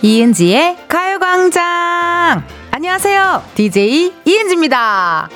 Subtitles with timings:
[0.00, 2.44] 이은지의 가요광장!
[2.70, 3.42] 안녕하세요.
[3.56, 5.28] DJ 이은지입니다.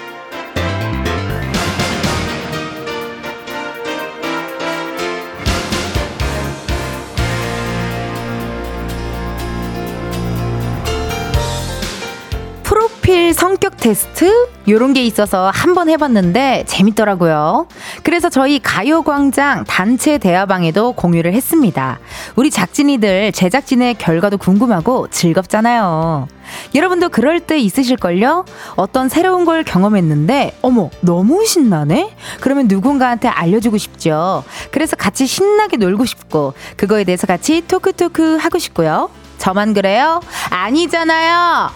[12.62, 17.66] 프로필 성격 테스트 요런 게 있어서 한번 해봤는데 재밌더라고요.
[18.02, 22.00] 그래서 저희 가요광장 단체 대화방에도 공유를 했습니다.
[22.36, 26.28] 우리 작진이들 제작진의 결과도 궁금하고 즐겁잖아요.
[26.74, 28.44] 여러분도 그럴 때 있으실걸요?
[28.76, 32.14] 어떤 새로운 걸 경험했는데, 어머, 너무 신나네?
[32.40, 34.44] 그러면 누군가한테 알려주고 싶죠.
[34.70, 39.10] 그래서 같이 신나게 놀고 싶고, 그거에 대해서 같이 토크토크 하고 싶고요.
[39.38, 40.20] 저만 그래요?
[40.50, 41.70] 아니잖아요!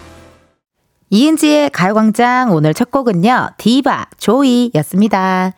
[1.10, 5.52] 이은지의 가요광장 오늘 첫 곡은요, 디바, 조이 였습니다.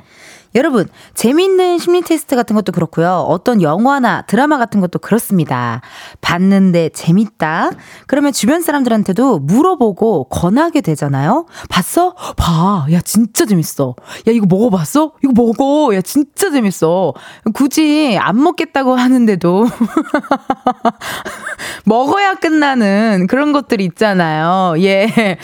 [0.59, 3.25] 여러분, 재밌는 심리 테스트 같은 것도 그렇고요.
[3.28, 5.83] 어떤 영화나 드라마 같은 것도 그렇습니다.
[6.20, 7.70] 봤는데 재밌다?
[8.09, 11.47] 그러면 주변 사람들한테도 물어보고 권하게 되잖아요?
[11.69, 12.17] 봤어?
[12.36, 12.86] 봐.
[12.91, 13.95] 야, 진짜 재밌어.
[14.27, 15.12] 야, 이거 먹어봤어?
[15.23, 15.95] 이거 먹어.
[15.95, 17.14] 야, 진짜 재밌어.
[17.55, 19.64] 굳이 안 먹겠다고 하는데도
[21.86, 24.75] 먹어야 끝나는 그런 것들 있잖아요.
[24.81, 25.39] 예.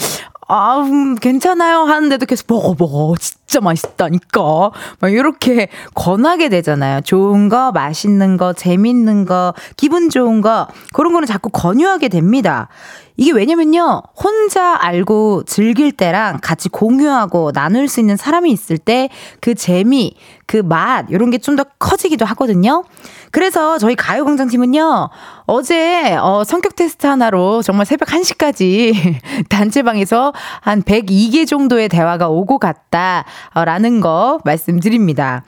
[0.46, 3.14] 아, 음, 괜찮아요 하는데도 계속 먹어, 먹어.
[3.18, 4.70] 진짜 맛있다니까.
[5.00, 7.00] 막 이렇게 권하게 되잖아요.
[7.00, 12.68] 좋은 거, 맛있는 거, 재밌는 거, 기분 좋은 거, 그런 거는 자꾸 권유하게 됩니다.
[13.16, 14.02] 이게 왜냐면요.
[14.16, 19.08] 혼자 알고 즐길 때랑 같이 공유하고 나눌 수 있는 사람이 있을 때
[19.40, 20.14] 그 재미,
[20.46, 22.82] 그 맛, 이런 게 좀 더 커지기도 하거든요.
[23.30, 25.10] 그래서 저희 가요광장 팀은요,
[25.46, 28.94] 어제, 어, 성격 테스트 하나로 정말 새벽 1시까지
[29.48, 35.44] 단체방에서 한 102개 정도의 대화가 오고 갔다라는 거 말씀드립니다.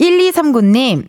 [0.00, 1.06] 1239님,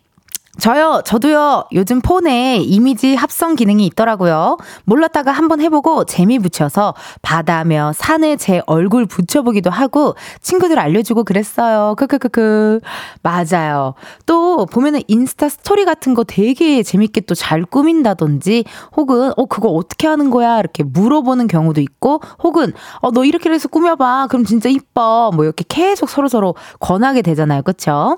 [0.60, 4.58] 저요, 저도요, 요즘 폰에 이미지 합성 기능이 있더라고요.
[4.84, 11.96] 몰랐다가 한번 해보고 재미 붙여서 바다며 산에 제 얼굴 붙여보기도 하고 친구들 알려주고 그랬어요.
[11.98, 12.82] 크크크크.
[13.24, 13.94] 맞아요.
[14.26, 20.06] 또 보면은 인스타 스토리 같은 거 되게 재밌게 또 잘 꾸민다든지 혹은, 어, 그거 어떻게
[20.08, 20.60] 하는 거야?
[20.60, 24.28] 이렇게 물어보는 경우도 있고 혹은, 어, 너 이렇게 해서 꾸며봐.
[24.30, 25.32] 그럼 진짜 이뻐.
[25.34, 27.64] 뭐 이렇게 계속 서로서로 권하게 되잖아요.
[27.64, 28.18] 그쵸?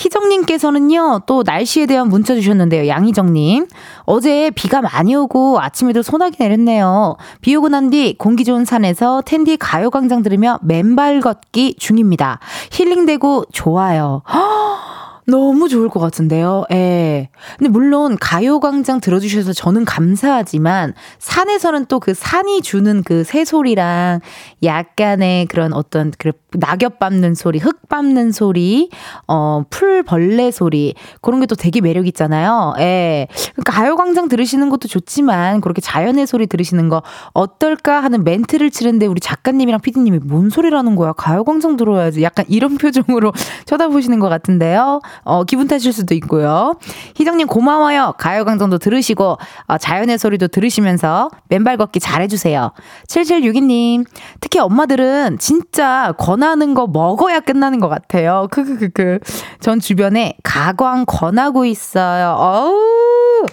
[0.00, 2.88] 희정님께서는요, 또 날씨에 대한 문자 주셨는데요.
[2.88, 3.66] 양희정님.
[4.04, 7.16] 어제 비가 많이 오고 아침에도 소나기 내렸네요.
[7.42, 12.38] 비 오고 난 뒤 공기 좋은 산에서 텐디 가요광장 들으며 맨발 걷기 중입니다.
[12.70, 14.22] 힐링되고 좋아요.
[14.32, 14.99] 허!
[15.30, 16.64] 너무 좋을 것 같은데요.
[16.72, 17.28] 예.
[17.58, 24.20] 근데 물론 가요광장 들어주셔서 저는 감사하지만 산에서는 또 그 산이 주는 그 새소리랑
[24.62, 28.88] 약간의 그런 어떤 그 낙엽 밟는 소리, 흙 밟는 소리,
[29.28, 32.74] 어, 풀 벌레 소리 그런 게 또 되게 매력 있잖아요.
[32.78, 33.26] 예.
[33.66, 37.02] 가요광장 들으시는 것도 좋지만 그렇게 자연의 소리 들으시는 거
[37.32, 41.12] 어떨까 하는 멘트를 치는데 우리 작가님이랑 피디님이 뭔 소리라는 거야?
[41.12, 42.22] 가요광장 들어야지.
[42.22, 43.32] 약간 이런 표정으로
[43.66, 45.00] 쳐다보시는 것 같은데요.
[45.24, 46.74] 어, 기분 탓일 수도 있고요.
[47.16, 48.14] 희정님 고마워요.
[48.18, 52.72] 가요광장도 들으시고, 어, 자연의 소리도 들으시면서 맨발 걷기 잘해주세요.
[53.08, 54.06] 7762님,
[54.40, 58.48] 특히 엄마들은 진짜 권하는 거 먹어야 끝나는 것 같아요.
[58.50, 59.18] 크크크크.
[59.60, 62.34] 전 주변에 가광 권하고 있어요.
[62.38, 63.46] 어우!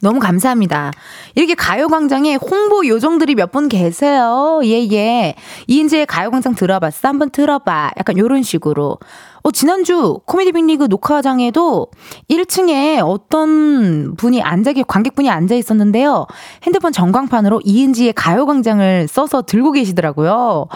[0.00, 0.90] 너무 감사합니다.
[1.36, 4.60] 이렇게 가요광장에 홍보 요정들이 몇 분 계세요.
[4.64, 5.34] 예, 예.
[5.68, 7.06] 이인재의 가요광장 들어봤어?
[7.08, 7.90] 한번 들어봐.
[7.98, 8.98] 약간 요런 식으로.
[9.42, 11.88] 어, 지난주 코미디 빅리그 녹화장에도
[12.30, 16.26] 1층에 어떤 분이 앉아, 관객분이 앉아 있었는데요.
[16.62, 20.66] 핸드폰 전광판으로 이은지의 가요광장을 써서 들고 계시더라고요.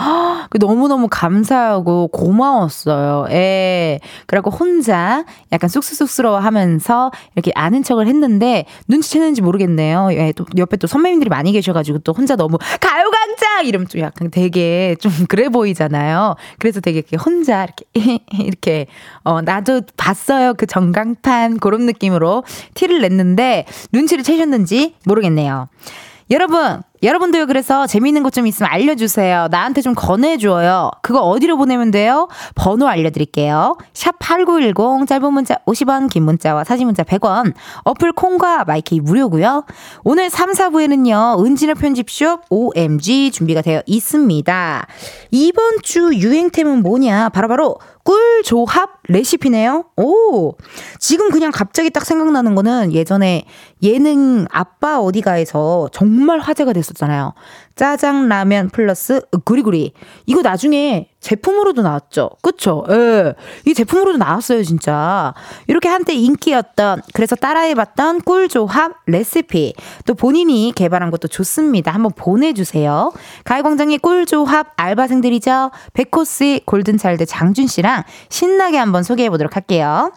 [0.51, 3.27] 그 너무너무 감사하고 고마웠어요.
[3.31, 4.01] 예.
[4.27, 10.09] 그리고 혼자 약간 쑥스쑥스러워 하면서 이렇게 아는 척을 했는데 눈치채는지 모르겠네요.
[10.13, 13.67] 예, 또 옆에 또 선배님들이 많이 계셔가지고 또 혼자 너무 가요광 장!
[13.67, 16.37] 이러면 좀 약간 되게 좀 그래 보이잖아요.
[16.59, 18.87] 그래서 되게 이렇게 혼자 이렇게 이렇게
[19.25, 22.45] 어 나도 봤어요 그 전광판 그런 느낌으로
[22.75, 25.69] 티를 냈는데 눈치를 채셨는지 모르겠네요.
[26.31, 29.49] 여러분, 여러분들 그래서 재미있는 것 좀 있으면 알려주세요.
[29.51, 30.91] 나한테 좀 권해줘요.
[31.01, 32.29] 그거 어디로 보내면 돼요?
[32.55, 33.79] 번호 알려드릴게요.
[33.95, 37.55] 샵 8910, 짧은 문자 50원, 긴 문자와 사진 문자 100원.
[37.85, 39.65] 어플 콩과 마이케이 무료고요.
[40.05, 44.87] 오늘 3, 4부에는요, 은진의 편집숍 OMG 준비가 되어 있습니다.
[45.31, 47.31] 이번 주 유행템은 뭐냐?
[47.31, 49.87] 바로바로 바로 꿀 조합 레시피네요.
[49.97, 50.55] 오!
[51.01, 53.45] 지금 그냥 갑자기 딱 생각나는 거는 예전에
[53.83, 57.35] 예능 아빠 어디가에서 정말 화제가 됐었잖아요.
[57.77, 59.93] 짜장라면 플러스 그리구리.
[60.25, 62.31] 이거 나중에 제품으로도 나왔죠.
[62.41, 62.85] 그쵸?
[62.91, 63.35] 예.
[63.67, 65.35] 이 제품으로도 나왔어요, 진짜.
[65.67, 69.75] 이렇게 한때 인기였던, 그래서 따라해봤던 꿀조합 레시피.
[70.07, 71.93] 또 본인이 개발한 것도 좋습니다.
[71.93, 73.13] 한번 보내주세요.
[73.45, 75.71] 가요광장의 꿀조합 알바생들이죠.
[75.93, 80.13] 백호씨, 골든차일드 장준씨랑 신나게 한번 소개해보도록 할게요.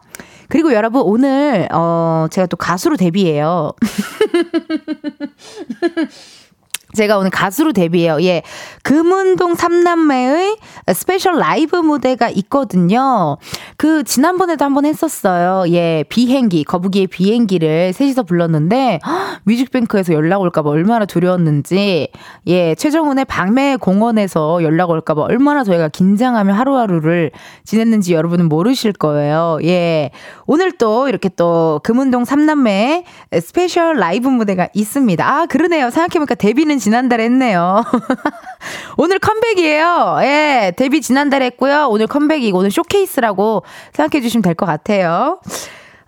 [0.48, 3.74] 그리고 여러분, 오늘, 어, 제가 또 가수로 데뷔해요.
[6.94, 8.18] 제가 오늘 가수로 데뷔해요.
[8.24, 8.42] 예.
[8.84, 10.58] 금운동 삼남매의
[10.94, 13.38] 스페셜 라이브 무대가 있거든요.
[13.78, 15.72] 그, 지난번에도 한번 했었어요.
[15.72, 16.04] 예.
[16.10, 19.00] 비행기, 거북이의 비행기를 셋이서 불렀는데,
[19.44, 22.10] 뮤직뱅크에서 연락 올까봐 얼마나 두려웠는지,
[22.48, 22.76] 예.
[22.76, 27.32] 최정훈의 밤의 공원에서 연락 올까봐 얼마나 저희가 긴장하며 하루하루를
[27.64, 29.60] 지냈는지 여러분은 모르실 거예요.
[29.64, 30.12] 예.
[30.48, 33.04] 오늘 또 이렇게 또 금운동 삼남매
[33.42, 35.26] 스페셜 라이브 무대가 있습니다.
[35.26, 35.90] 아, 그러네요.
[35.92, 37.84] 생각해보니까 데뷔는 지난달에 했네요.
[38.98, 40.18] 오늘 컴백이에요.
[40.22, 41.88] 예, 데뷔 지난달에 했고요.
[41.90, 43.64] 오늘 컴백이고 오늘 쇼케이스라고
[43.94, 45.40] 생각해 주시면 될 것 같아요.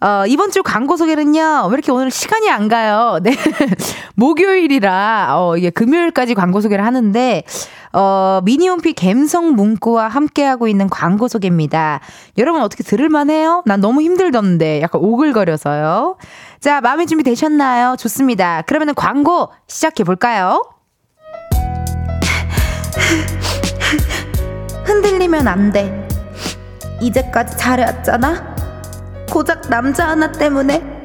[0.01, 3.19] 어, 이번 주 광고 소개는요, 왜 이렇게 오늘 시간이 안 가요?
[3.24, 3.36] 네.
[4.16, 7.44] 목요일이라, 어, 이게 금요일까지 광고 소개를 하는데,
[7.94, 12.00] 어, 미니홈피 갬성 문구와 함께하고 있는 광고 소개입니다.
[12.39, 13.62] 여러분 어떻게 들을만해요?
[13.68, 16.18] 난 너무 힘들던데, 약간 오글거려서요.
[16.60, 17.95] 자, 마음의 준비 되셨나요?
[18.00, 18.63] 좋습니다.
[18.63, 20.63] 그러면은 광고 시작해 볼까요?
[24.86, 26.07] 흔들리면 안 돼.
[27.01, 28.56] 이제까지 잘해왔잖아.
[29.31, 31.01] 고작 남자 하나 때문에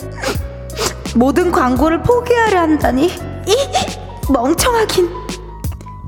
[1.14, 3.06] 모든 광고를 포기하려 한다니.
[3.46, 5.26] 이 멍청하긴.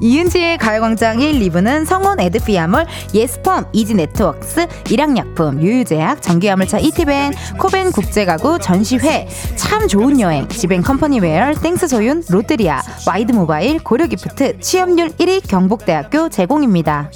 [0.01, 9.27] 이은지의 가요광장 1, 2부는 성원 에드피아몰, 예스펌, 이지네트웍스, 일양약품, 유유제약, 전기화물차 이티벤, 코벤 국제가구, 전시회,
[9.57, 17.11] 참 좋은 여행, 지벤 컴퍼니웨어, 땡스 소윤, 롯데리아, 와이드모바일, 고려기프트, 취업률 1위 경북대학교 제공입니다.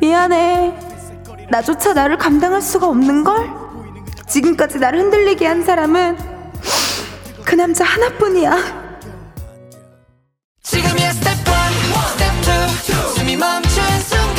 [0.00, 0.72] 미안해.
[1.50, 3.50] 나조차 나를 감당할 수가 없는걸?
[4.28, 6.16] 지금까지 나를 흔들리게 한 사람은
[7.44, 8.56] 그 남자 하나뿐이야.
[10.62, 11.44] 지금이야 스텝 1,
[12.12, 12.32] 스텝
[13.14, 14.29] 2 숨이 멈춘 순간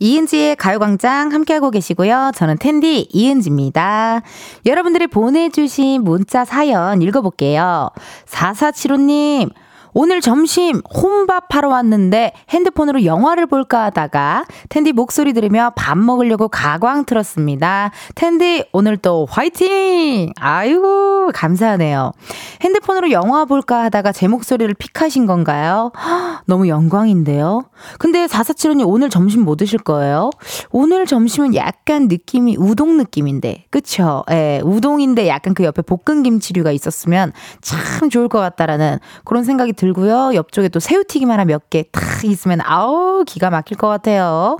[0.00, 2.32] 이은지의 가요광장 함께하고 계시고요.
[2.34, 4.22] 저는 텐디 이은지입니다.
[4.66, 7.90] 여러분들이 보내주신 문자 사연 읽어볼게요.
[8.26, 9.50] 4475님
[9.92, 17.90] 오늘 점심 혼밥하러 왔는데 핸드폰으로 영화를 볼까 하다가 텐디 목소리 들으며 밥 먹으려고 가광 틀었습니다.
[18.14, 20.32] 텐디 오늘 또 화이팅!
[20.38, 22.12] 아이고 감사하네요.
[22.62, 25.92] 핸드폰으로 영화 볼까 하다가 제 목소리를 픽하신 건가요?
[26.46, 27.64] 너무 영광인데요.
[27.98, 30.30] 근데 4475님 오늘 점심 뭐 드실 거예요?
[30.70, 34.24] 오늘 점심은 약간 느낌이 우동 느낌인데 그쵸?
[34.30, 40.32] 예, 우동인데 약간 그 옆에 볶음김치류가 있었으면 참 좋을 것 같다라는 그런 생각이 들고요.
[40.34, 44.58] 옆쪽에 또 새우튀김 하나 몇 개 탁 있으면 아우 기가 막힐 것 같아요.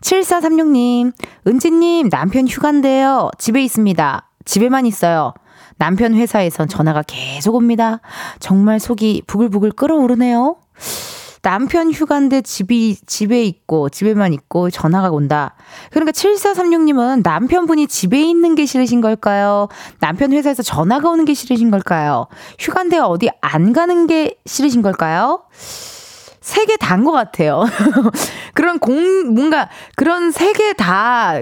[0.00, 1.12] 7436님,
[1.46, 3.30] 은지님 남편 휴간데요.
[3.38, 4.28] 집에 있습니다.
[4.44, 5.34] 집에만 있어요.
[5.78, 8.00] 남편 회사에선 전화가 계속 옵니다.
[8.40, 10.56] 정말 속이 부글부글 끓어오르네요.
[11.46, 15.54] 남편 휴가인데 집이, 집에 있고, 집에만 있고, 전화가 온다.
[15.92, 19.68] 그러니까 7436님은 남편분이 집에 있는 게 싫으신 걸까요?
[20.00, 22.26] 남편 회사에서 전화가 오는 게 싫으신 걸까요?
[22.58, 25.44] 휴가인데 어디 안 가는 게 싫으신 걸까요?
[26.46, 27.64] 세개 다인 것 같아요.
[28.54, 31.40] 그런 공, 뭔가 그런 세 개다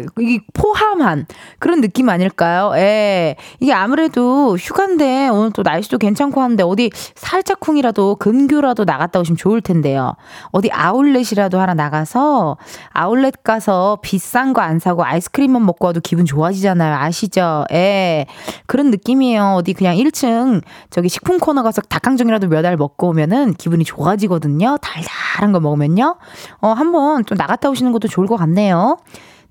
[0.54, 1.26] 포함한
[1.58, 2.72] 그런 느낌 아닐까요?
[2.76, 3.36] 예.
[3.60, 10.14] 이게 아무래도 휴가인데 오늘 또 날씨도 괜찮고 한데 어디 살짝쿵이라도 근교라도 나갔다 오시면 좋을 텐데요.
[10.52, 12.56] 어디 아울렛이라도 하나 나가서
[12.92, 16.94] 아울렛 가서 비싼 거 안 사고 아이스크림만 먹고 와도 기분 좋아지잖아요.
[16.96, 17.66] 아시죠?
[17.72, 18.24] 예.
[18.66, 19.56] 그런 느낌이에요.
[19.58, 24.78] 어디 그냥 1층 저기 식품 코너 가서 닭강정이라도 몇 알 먹고 오면은 기분이 좋아지거든요.
[24.94, 26.16] 달달한 거 먹으면요.
[26.60, 28.98] 어, 한번 좀 나갔다 오시는 것도 좋을 것 같네요.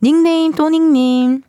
[0.02, 1.44] 닉네임 또닉님.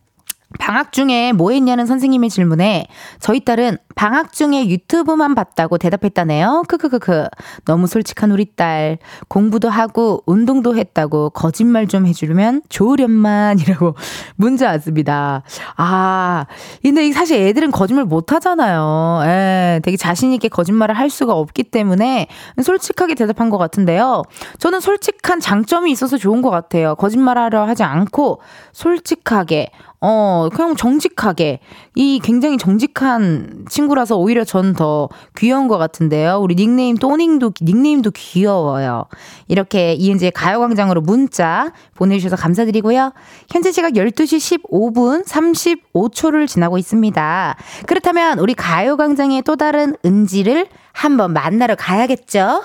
[0.59, 2.87] 방학 중에 뭐 했냐는 선생님의 질문에
[3.21, 6.65] 저희 딸은 방학 중에 유튜브만 봤다고 대답했다네요.
[6.69, 7.29] 크크크크.
[7.65, 8.99] 너무 솔직한 우리 딸.
[9.29, 13.95] 공부도 하고 운동도 했다고 거짓말 좀 해주면 좋으련만이라고
[14.37, 15.43] 문자 왔습니다.
[15.77, 16.47] 아,
[16.83, 19.21] 근데 사실 애들은 거짓말 못 하잖아요.
[19.25, 22.27] 예, 되게 자신있게 거짓말을 할 수가 없기 때문에
[22.63, 24.23] 솔직하게 대답한 것 같은데요.
[24.59, 26.95] 저는 솔직한 장점이 있어서 좋은 것 같아요.
[26.97, 28.41] 거짓말 하려 하지 않고
[28.73, 29.71] 솔직하게
[30.07, 31.61] 어, 그냥 정직하게.
[31.95, 36.39] 이 굉장히 정직한 친구라서 오히려 전 더 귀여운 것 같은데요.
[36.43, 39.05] 우리 닉네임 또닝도, 닉네임도 귀여워요.
[39.47, 43.13] 이렇게 이은지의 가요광장으로 문자 보내주셔서 감사드리고요.
[43.51, 47.57] 현재 시각 12시 15분 35초를 지나고 있습니다.
[47.87, 52.63] 그렇다면 우리 가요광장의 또 다른 은지를 한번 만나러 가야겠죠?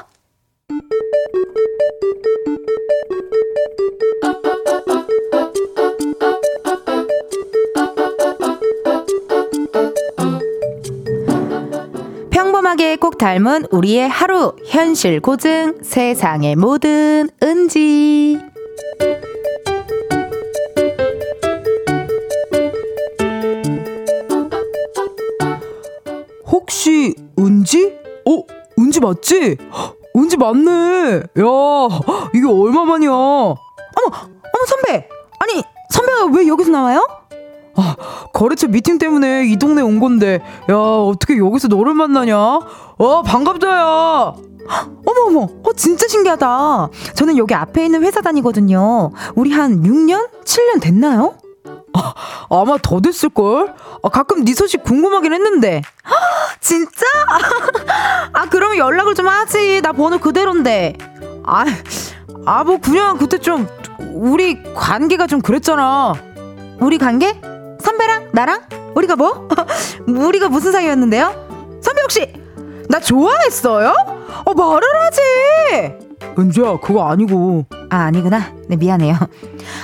[12.70, 18.40] 평범하게 꼭 닮은 우리의 하루 현실 고증 세상의 모든 은지
[26.46, 27.98] 혹시 은지?
[28.28, 28.44] 어,
[28.78, 29.58] 은지 맞지?
[30.16, 31.16] 은지 맞네.
[31.16, 31.24] 야,
[32.36, 33.12] 이게 얼마만이야?
[33.12, 33.58] 어머,
[34.06, 35.08] 어머 선배.
[35.40, 37.19] 아니 선배가 왜 여기서 나와요?
[37.80, 37.96] 아,
[38.34, 42.38] 거래처 미팅 때문에 이 동네 온 건데, 야, 어떻게 여기서 너를 만나냐?
[42.38, 44.34] 어, 반갑다, 야!
[45.06, 46.90] 어머, 어머, 어, 진짜 신기하다.
[47.16, 49.12] 저는 여기 앞에 있는 회사 다니거든요.
[49.36, 50.28] 우리 한 6년?
[50.44, 51.36] 7년 됐나요?
[51.94, 52.14] 아,
[52.50, 53.74] 아마 더 됐을걸?
[54.04, 55.82] 아, 가끔 네 소식 궁금하긴 했는데.
[56.60, 57.06] 진짜?
[58.34, 59.82] 아, 그러면 연락을 좀 하지.
[59.82, 60.98] 나 번호 그대로인데.
[61.46, 61.66] 아,
[62.46, 63.68] 아, 뭐, 그냥 그때 좀,
[64.14, 66.14] 우리 관계가 좀 그랬잖아.
[66.80, 67.40] 우리 관계?
[67.80, 68.62] 선배랑 나랑
[68.96, 69.48] 우리가 뭐?
[70.08, 71.80] 우리가 무슨 사이였는데요?
[71.82, 72.34] 선배 혹시
[72.90, 73.94] 나 좋아했어요?
[74.46, 76.09] 어 말을 하지.
[76.40, 77.66] 은지야 그거 아니고.
[77.90, 78.54] 아 아니구나.
[78.68, 79.16] 네 미안해요.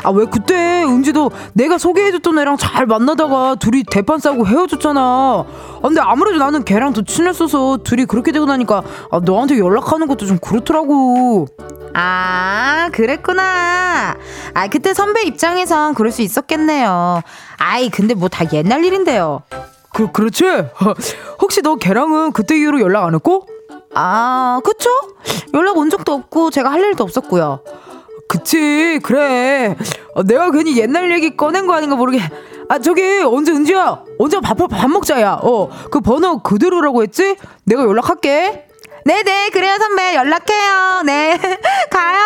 [0.03, 4.99] 아 왜 그때 은지도 내가 소개해줬던 애랑 잘 만나다가 둘이 대판 싸고 헤어졌잖아.
[5.01, 5.45] 아,
[5.81, 10.37] 근데 아무래도 나는 걔랑 더 친했어서 둘이 그렇게 되고 나니까 아, 너한테 연락하는 것도 좀
[10.37, 11.47] 그렇더라고.
[11.93, 14.15] 아, 그랬구나.
[14.53, 17.21] 아, 그때 선배 입장에선 그럴 수 있었겠네요.
[17.57, 19.43] 아이, 근데 뭐 다 옛날 일인데요.
[19.93, 20.43] 그, 그렇지?
[21.41, 23.47] 혹시 너 걔랑은 그때 이후로 연락 안 했고?
[23.95, 24.89] 아, 그쵸?
[25.53, 27.61] 연락 온 적도 없고, 제가 할 일도 없었고요.
[28.27, 29.75] 그치, 그래.
[30.13, 32.19] 어, 내가 괜히 옛날 얘기 꺼낸 거 아닌가 모르게.
[32.67, 34.03] 아, 저기, 언제, 은지야?
[34.19, 35.39] 언제 밥, 밥 먹자, 야.
[35.41, 37.37] 어, 그 번호 그대로라고 했지?
[37.63, 38.67] 내가 연락할게.
[39.05, 40.15] 네네, 그래요, 선배.
[40.15, 41.03] 연락해요.
[41.05, 41.39] 네.
[41.89, 42.19] 가요.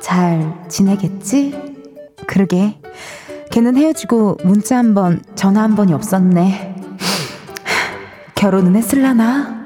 [0.00, 1.54] 잘 지내겠지?
[2.26, 2.80] 그러게.
[3.50, 6.74] 걔는 헤어지고 문자 한 번, 전화 한 번이 없었네.
[8.34, 9.63] 결혼은 했을라나?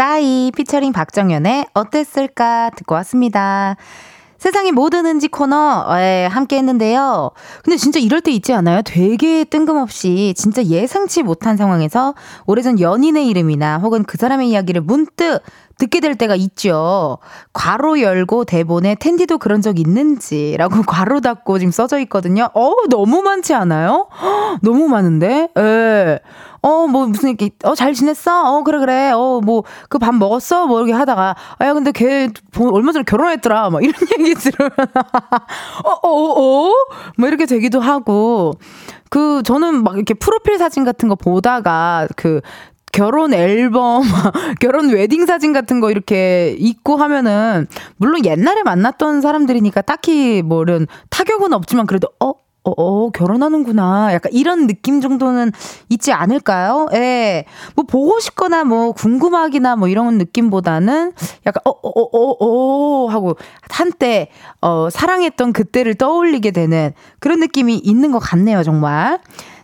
[0.00, 3.76] 싸이 피처링 박정현의 어땠을까 듣고 왔습니다.
[4.38, 7.32] 세상의 모든 은지 코너 에, 함께 했는데요.
[7.62, 8.80] 근데 진짜 이럴 때 있지 않아요?
[8.80, 12.14] 되게 뜬금없이 진짜 예상치 못한 상황에서
[12.46, 15.40] 오래전 연인의 이름이나 혹은 그 사람의 이야기를 문득
[15.76, 17.18] 듣게 될 때가 있죠.
[17.52, 22.48] 괄호 열고 대본에 텐디도 그런 적 있는지라고 괄호 닫고 지금 써져 있거든요.
[22.54, 24.08] 어 너무 많지 않아요?
[24.62, 25.50] 너무 많은데?
[25.58, 26.20] 예.
[26.62, 28.58] 어, 뭐, 무슨, 이렇게, 어, 잘 지냈어?
[28.58, 29.10] 어, 그래, 그래.
[29.12, 30.66] 어, 뭐, 그 밥 먹었어?
[30.66, 33.70] 뭐, 이렇게 하다가, 아, 야, 근데 걔, 얼마 전에 결혼했더라.
[33.70, 34.70] 막 이런 얘기 들으면,
[35.84, 36.72] 어, 어, 어, 어?
[37.16, 38.54] 뭐 이렇게 되기도 하고,
[39.08, 42.40] 그, 저는 막 이렇게 프로필 사진 같은 거 보다가, 그,
[42.92, 44.02] 결혼 앨범,
[44.60, 50.86] 결혼 웨딩 사진 같은 거 이렇게 입고 하면은, 물론 옛날에 만났던 사람들이니까 딱히 뭐 이런
[51.10, 54.12] 타격은 없지만 그래도, 어, 어, 어, 결혼하는구나.
[54.12, 55.50] 약간 이런 느낌 정도는
[55.88, 56.88] 있지 않을까요?
[56.92, 57.46] 예.
[57.74, 61.12] 뭐 보고 싶거나 뭐 궁금하기나 뭐 이런 느낌보다는
[61.46, 63.36] 약간, 어, 어, 어, 어, 어, 하고
[63.70, 64.28] 한때,
[64.60, 69.20] 어, 사랑했던 그때를 떠올리게 되는 그런 느낌이 있는 것 같네요, 정말.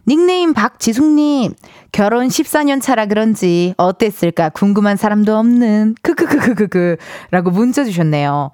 [0.08, 1.52] 닉네임 박지숙님,
[1.90, 6.96] 결혼 14년 차라 그런지 어땠을까 궁금한 사람도 없는, 크크크크크크,
[7.32, 8.52] 라고 문자 주셨네요.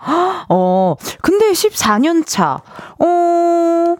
[0.48, 2.62] 어, 근데 14년 차,
[2.98, 3.96] 어,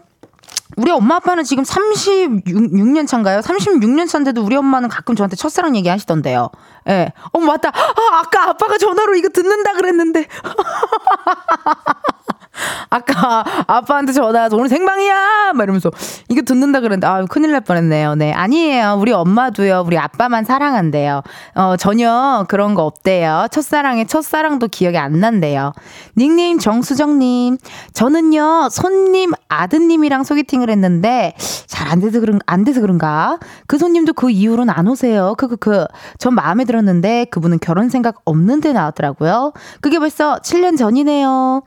[0.77, 3.39] 우리 엄마 아빠는 지금 36년 차인가요?
[3.41, 6.49] 36년 차인데도 우리 엄마는 가끔 저한테 첫사랑 얘기 하시던데요.
[6.89, 7.11] 예.
[7.31, 7.69] 어, 맞다.
[7.69, 10.27] 아, 아까 아빠가 전화로 이거 듣는다 그랬는데.
[12.89, 15.89] 아까 아빠한테 전화 오늘 생방이야 막 이러면서
[16.29, 18.15] 이거 듣는다 그랬는데 아 큰일 날 뻔했네요.
[18.15, 18.97] 네 아니에요.
[18.99, 19.83] 우리 엄마도요.
[19.85, 21.21] 우리 아빠만 사랑한대요.
[21.55, 23.47] 어 전혀 그런 거 없대요.
[23.51, 25.73] 첫사랑의 첫사랑도 기억이 안 난대요.
[26.17, 27.57] 닉네임 정수정님
[27.93, 31.33] 저는요 손님 아드님이랑 소개팅을 했는데
[31.67, 35.35] 잘 안 돼서 그런 안 돼서 그런가 그 손님도 그 이후로는 안 오세요.
[35.37, 35.85] 그 그 그
[36.17, 39.53] 전 마음에 들었는데 그분은 결혼 생각 없는데 나왔더라고요.
[39.81, 41.61] 그게 벌써 7년 전이네요.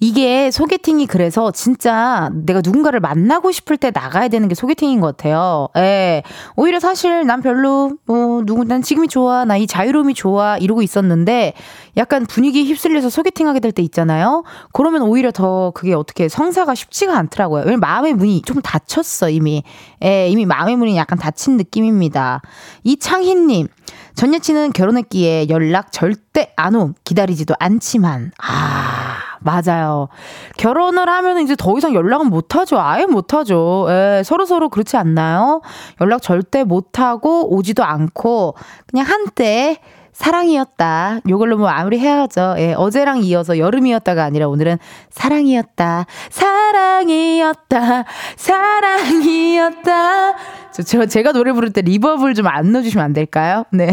[0.00, 5.68] 이게 소개팅이 그래서 진짜 내가 누군가를 만나고 싶을 때 나가야 되는 게 소개팅인 것 같아요.
[5.76, 6.22] 예.
[6.54, 9.44] 오히려 사실 난 별로, 뭐, 누구, 난 지금이 좋아.
[9.44, 10.58] 나 이 자유로움이 좋아.
[10.58, 11.54] 이러고 있었는데
[11.96, 14.44] 약간 분위기에 휩쓸려서 소개팅 하게 될 때 있잖아요.
[14.72, 17.60] 그러면 오히려 더 그게 어떻게 성사가 쉽지가 않더라고요.
[17.62, 19.62] 왜냐면 마음의 문이 좀 닫혔어, 이미.
[20.04, 22.42] 예, 이미 마음의 문이 약간 닫힌 느낌입니다.
[22.84, 23.68] 이창희님.
[24.14, 26.94] 전 여친은 결혼했기에 연락 절대 안 옴.
[27.04, 28.32] 기다리지도 않지만.
[28.42, 29.05] 아.
[29.46, 30.08] 맞아요.
[30.58, 32.80] 결혼을 하면 이제 더 이상 연락은 못 하죠.
[32.80, 33.86] 아예 못 하죠.
[33.88, 35.62] 예, 서로 서로 그렇지 않나요?
[36.00, 38.56] 연락 절대 못 하고 오지도 않고
[38.90, 39.78] 그냥 한때
[40.16, 41.20] 사랑이었다.
[41.28, 42.54] 요걸로 뭐 아무리 헤어져.
[42.58, 44.78] 예, 어제랑 이어서 여름이었다가 아니라 오늘은
[45.10, 46.06] 사랑이었다.
[46.30, 48.04] 사랑이었다.
[48.36, 50.34] 사랑이었다.
[50.72, 53.64] 저, 저 제가 노래 부를 때 reverb를 좀 안 넣어주시면 안 될까요?
[53.72, 53.90] 네.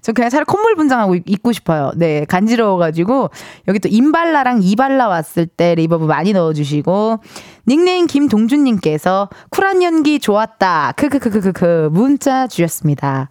[0.00, 1.92] 저 그냥 차라리 콧물 분장하고 있고 싶어요.
[1.96, 2.24] 네.
[2.24, 3.28] 간지러워가지고.
[3.68, 7.18] 여기 또 임발라랑 이발라 왔을 때 reverb 많이 넣어주시고.
[7.68, 10.94] 닉네임 김동준님께서 쿨한 연기 좋았다.
[10.96, 13.28] 크크크크크크 문자 주셨습니다.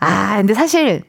[0.00, 1.02] 아, 근데 사실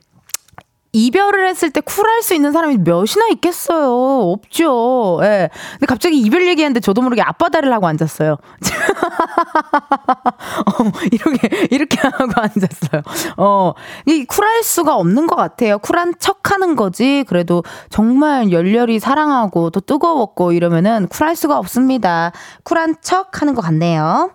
[0.91, 4.31] 이별을 했을 때 쿨할 수 있는 사람이 몇이나 있겠어요.
[4.31, 5.19] 없죠.
[5.23, 5.49] 예.
[5.73, 8.37] 근데 갑자기 이별 얘기하는데 저도 모르게 앞바다를 하고 앉았어요.
[10.65, 13.01] 어, 이렇게, 이렇게 하고 앉았어요.
[13.37, 13.73] 어,
[14.07, 15.77] 이 쿨할 수가 없는 것 같아요.
[15.77, 17.23] 쿨한 척 하는 거지.
[17.27, 22.31] 그래도 정말 열렬히 사랑하고 또 뜨거웠고 이러면은 쿨할 수가 없습니다.
[22.63, 24.31] 쿨한 척 하는 것 같네요.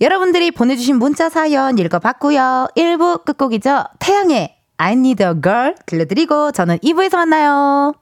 [0.00, 2.68] 여러분들이 보내주신 문자 사연 읽어봤고요.
[2.76, 3.84] 1부 끝곡이죠.
[4.00, 7.92] 태양의 I Need a Girl 들려드리고 저는 2부에서 만나요.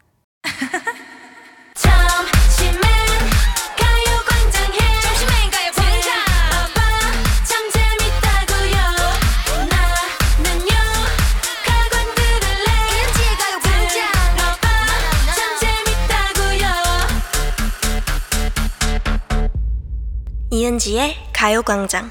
[20.51, 22.11] 이은지의 가요광장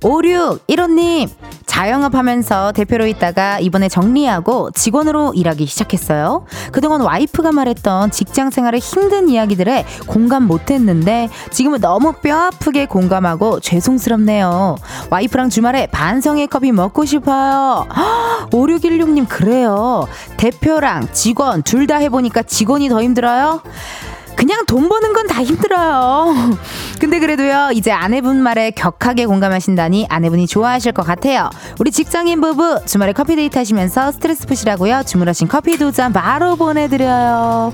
[0.00, 1.28] 5615님,
[1.66, 6.46] 자영업 하면서 대표로 있다가 이번에 정리하고 직원으로 일하기 시작했어요.
[6.72, 14.76] 그동안 와이프가 말했던 직장 생활의 힘든 이야기들에 공감 못했는데 지금은 너무 뼈 아프게 공감하고 죄송스럽네요.
[15.10, 17.86] 와이프랑 주말에 반성의 커피 먹고 싶어요.
[18.50, 20.08] 5616님, 그래요.
[20.38, 23.62] 대표랑 직원 둘 다 해보니까 직원이 더 힘들어요?
[24.40, 26.34] 그냥 돈 버는 건 다 힘들어요.
[26.98, 31.50] 근데 그래도요, 이제 아내분 말에 격하게 공감하신다니 아내분이 좋아하실 것 같아요.
[31.78, 35.02] 우리 직장인 부부 주말에 커피 데이트 하시면서 스트레스 푸시라고요.
[35.06, 37.72] 주문하신 커피 두 잔 바로 보내드려요.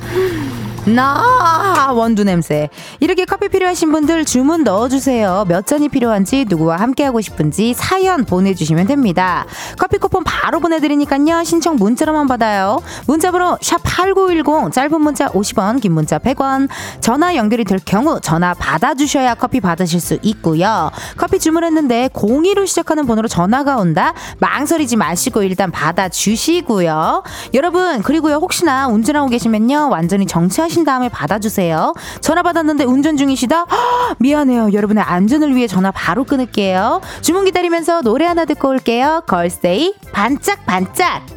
[0.86, 2.68] 나 원두 냄새.
[3.00, 5.46] 이렇게 커피 필요하신 분들 주문 넣어주세요.
[5.48, 9.46] 몇 잔이 필요한지 누구와 함께하고 싶은지 사연 보내주시면 됩니다.
[9.78, 11.42] 커피 쿠폰 바로 보내드리니까요.
[11.42, 12.80] 신청 문자로만 받아요.
[13.08, 16.68] 문자번호 샵 #8910 짧은 문자 50원, 긴 문자 100원.
[17.00, 20.92] 전화 연결이 될 경우 전화 받아주셔야 커피 받으실 수 있고요.
[21.16, 24.14] 커피 주문했는데 02로 시작하는 번호로 전화가 온다.
[24.38, 27.24] 망설이지 마시고 일단 받아주시고요.
[27.54, 31.94] 여러분 그리고요 혹시나 운전하고 계시면요 완전히 정치하시 하신 다음에 받아주세요.
[32.20, 33.60] 전화 받았는데 운전 중이시다?
[33.62, 34.74] 허, 미안해요.
[34.74, 37.00] 여러분의 안전을 위해 전화 바로 끊을게요.
[37.22, 39.22] 주문 기다리면서 노래 하나 듣고 올게요.
[39.26, 41.35] 걸스데이 반짝반짝.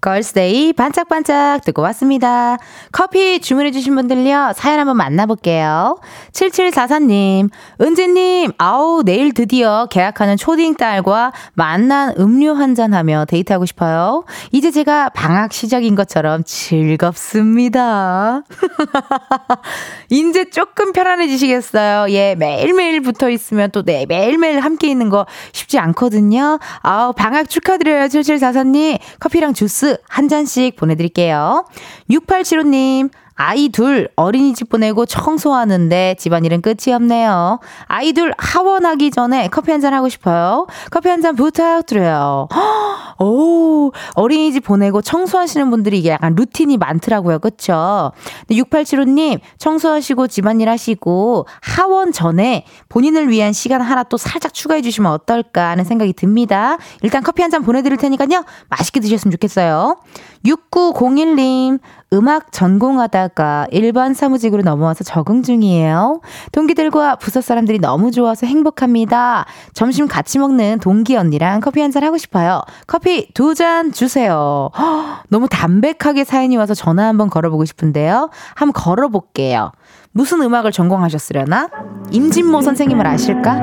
[0.00, 2.56] 걸스데이 반짝반짝 듣고 왔습니다.
[2.92, 5.98] 커피 주문해주신 분들요, 사연 한번 만나볼게요.
[6.32, 14.24] 7744님, 은지님, 아우, 내일 드디어 계약하는 초딩 딸과 만난 음료 한잔 하며 데이트하고 싶어요.
[14.52, 18.42] 이제 제가 방학 시작인 것처럼 즐겁습니다.
[20.10, 22.12] 이제 조금 편안해지시겠어요.
[22.12, 26.60] 예, 매일매일 붙어 있으면 또 네, 매일매일 함께 있는 거 쉽지 않거든요.
[26.82, 28.06] 아우, 방학 축하드려요.
[28.06, 31.66] 7744님, 커피랑 주스 한 잔씩 보내드릴게요.
[32.10, 37.60] 6875님, 아이 둘 어린이집 보내고 청소하는데 집안일은 끝이 없네요.
[37.86, 40.66] 아이 둘 하원하기 전에 커피 한 잔 하고 싶어요.
[40.90, 42.48] 커피 한 잔 부탁드려요.
[43.20, 47.38] 오, 어린이집 보내고 청소하시는 분들이 이게 약간 루틴이 많더라고요.
[47.38, 48.10] 그쵸?
[48.50, 55.70] 6875님, 청소하시고 집안일 하시고 하원 전에 본인을 위한 시간 하나 또 살짝 추가해 주시면 어떨까
[55.70, 56.76] 하는 생각이 듭니다.
[57.02, 58.44] 일단 커피 한 잔 보내드릴 테니까요.
[58.68, 59.96] 맛있게 드셨으면 좋겠어요.
[60.44, 61.78] 6901님,
[62.14, 66.22] 음악 전공하다가 일반 사무직으로 넘어와서 적응 중이에요.
[66.52, 69.44] 동기들과 부서 사람들이 너무 좋아서 행복합니다.
[69.74, 72.62] 점심 같이 먹는 동기 언니랑 커피 한 잔 하고 싶어요.
[72.86, 74.70] 커피 두 잔 주세요.
[74.78, 78.30] 허, 너무 담백하게 사연이 와서 전화 한번 걸어보고 싶은데요.
[78.54, 79.72] 한번 걸어볼게요.
[80.12, 81.68] 무슨 음악을 전공하셨으려나?
[82.10, 83.58] 임진모 선생님을 아실까?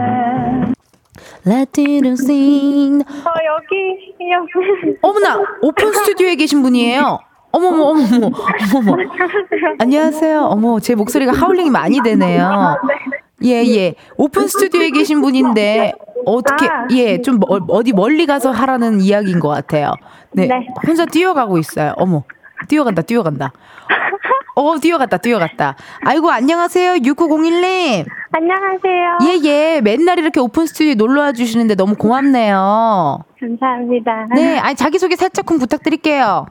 [1.47, 3.03] Let it sing.
[3.03, 4.97] 어, 여기, 여기.
[5.01, 7.19] 어머나, 오픈 스튜디오에 계신 분이에요.
[7.55, 8.31] 어머머, 어머머,
[8.75, 8.97] 어머머.
[9.79, 10.41] 안녕하세요.
[10.41, 12.75] 어머, 제 목소리가 하울링이 많이 되네요.
[13.45, 13.95] 예, 예.
[14.17, 15.93] 오픈 스튜디오에 계신 분인데,
[16.25, 19.93] 어떻게, 예, 좀 뭐, 어디 멀리 가서 하라는 이야기인 것 같아요.
[20.33, 20.47] 네.
[20.47, 20.67] 네.
[20.85, 21.93] 혼자 뛰어가고 있어요.
[21.95, 22.23] 어머,
[22.67, 23.53] 뛰어간다, 뛰어간다.
[24.57, 25.75] 어, 뛰어갔다, 뛰어갔다.
[26.01, 26.95] 아이고, 안녕하세요.
[26.95, 28.05] 6901님.
[28.31, 29.17] 안녕하세요.
[29.23, 29.81] 예, 예.
[29.81, 33.19] 맨날 이렇게 오픈 스튜디오에 놀러 와 주시는데 너무 고맙네요.
[33.39, 34.27] 감사합니다.
[34.33, 36.47] 네, 아니, 자기소개 살짝 좀 부탁드릴게요.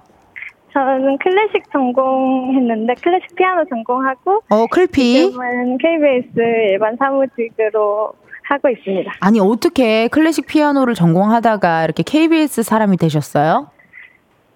[0.74, 5.30] 저는 클래식 전공했는데, 클래식 피아노 전공하고, 어, 클피.
[5.30, 6.32] 지금은 KBS
[6.72, 8.12] 일반 사무직으로
[8.48, 9.12] 하고 있습니다.
[9.20, 13.68] 아니, 어떻게 클래식 피아노를 전공하다가 이렇게 KBS 사람이 되셨어요?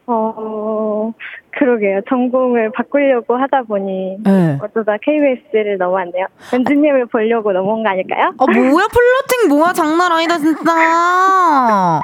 [0.07, 1.13] 어,
[1.51, 2.01] 그러게요.
[2.09, 4.59] 전공을 바꾸려고 하다 보니, 네.
[4.61, 6.27] 어쩌다 KBS를 넘어왔네요.
[6.53, 8.33] 연주님을 보려고 넘어온 거 아닐까요?
[8.39, 12.01] 아, 뭐야, flirting 뭐야, 장난 아니다, 진짜.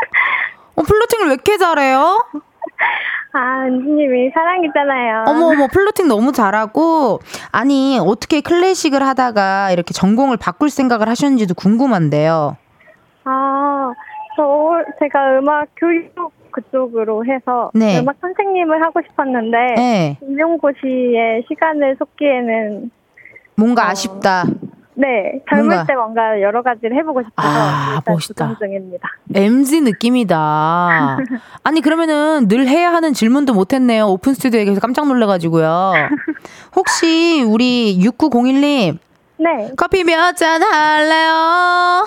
[0.76, 2.24] 어, flirting을 왜 이렇게 잘해요?
[3.32, 5.24] 아, 연주님이 사랑이잖아요.
[5.26, 7.18] 어머, 어머, flirting 너무 잘하고.
[7.50, 12.56] 아니, 어떻게 클래식을 하다가 이렇게 전공을 바꿀 생각을 하셨는지도 궁금한데요.
[13.24, 13.92] 아,
[14.36, 14.44] 저,
[15.00, 17.98] 제가 음악 교육 그쪽으로 해서 네.
[17.98, 20.18] 음악 선생님을 하고 싶었는데 네.
[20.22, 22.90] 임용고시에 시간을 쏟기에는
[23.56, 24.44] 뭔가 어, 아쉽다.
[24.96, 28.56] 네 젊을 뭔가- 때 뭔가 여러 가지를 해보고 싶어서 아, 일단 멋있다.
[28.60, 29.08] 중입니다.
[29.34, 31.18] MZ 느낌이다.
[31.64, 34.06] 아니, 그러면은 늘 해야 하는 질문도 못했네요.
[34.06, 35.92] 오픈 스튜디오에 계서 깜짝 놀라가지고요.
[36.76, 38.98] 혹시 우리 6901님,
[39.38, 42.04] 네 커피 몇 잔 할래요?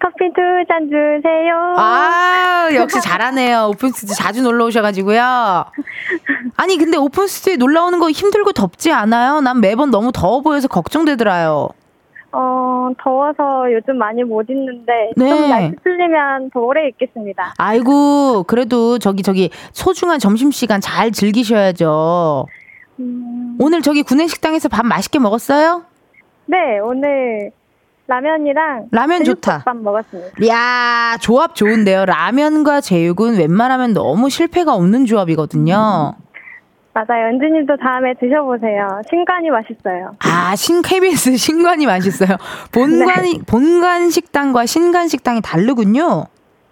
[0.00, 1.74] 커피 두 잔 주세요.
[1.78, 3.68] 아, 역시 잘하네요.
[3.72, 5.64] 오픈 스튜디오 자주 놀러 오셔가지고요.
[6.56, 9.40] 아니, 근데 오픈 스튜디오에 놀러 오는 거 힘들고 덥지 않아요?
[9.40, 11.68] 난 매번 너무 더워 보여서 걱정되더라요.
[12.32, 15.28] 어 더워서 요즘 많이 못 있는데 네.
[15.28, 17.54] 좀 날씨 풀리면 더 오래 있겠습니다.
[17.56, 22.46] 아이고, 그래도 저기, 저기, 소중한 점심 시간 잘 즐기셔야죠.
[23.00, 25.84] 음, 오늘 저기 구내식당에서 밥 맛있게 먹었어요?
[26.46, 27.50] 네 오늘
[28.08, 29.62] 라면이랑 라면 좋다.
[29.64, 30.46] 밥 먹었습니다.
[30.48, 32.06] 야 조합 좋은데요.
[32.06, 36.14] 라면과 제육은 웬만하면 너무 실패가 없는 조합이거든요.
[37.06, 37.28] 맞아요.
[37.28, 39.00] 연주님도 다음에 드셔보세요.
[39.08, 40.16] 신간이 맛있어요.
[40.20, 42.36] 아, 신 KBS 신관이 맛있어요.
[42.72, 46.26] 본관이 본관 식당과 신관 식당이 다르군요.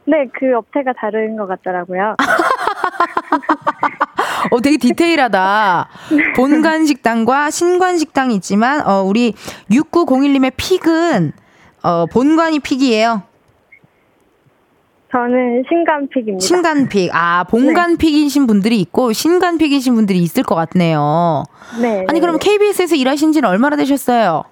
[0.08, 2.16] 네, 그 업체가 다른 것 같더라고요.
[4.50, 5.88] 어, 되게 디테일하다.
[6.34, 9.34] 본관 식당과 신관 식당이 있지만 어, 우리
[9.70, 11.33] 6901님의 pick은
[11.82, 13.22] 어, 본관이 pick이에요.
[15.12, 16.44] 저는 신관 pick입니다.
[16.44, 17.11] 신관 pick.
[17.14, 21.45] 아, 본관 pick이신 분들이 있고 신관 pick이신 분들이 있을 것 같네요.
[21.81, 22.01] 네.
[22.09, 22.21] 아니 네.
[22.21, 24.45] 그럼 KBS에서 일하신 지는 얼마나 되셨어요?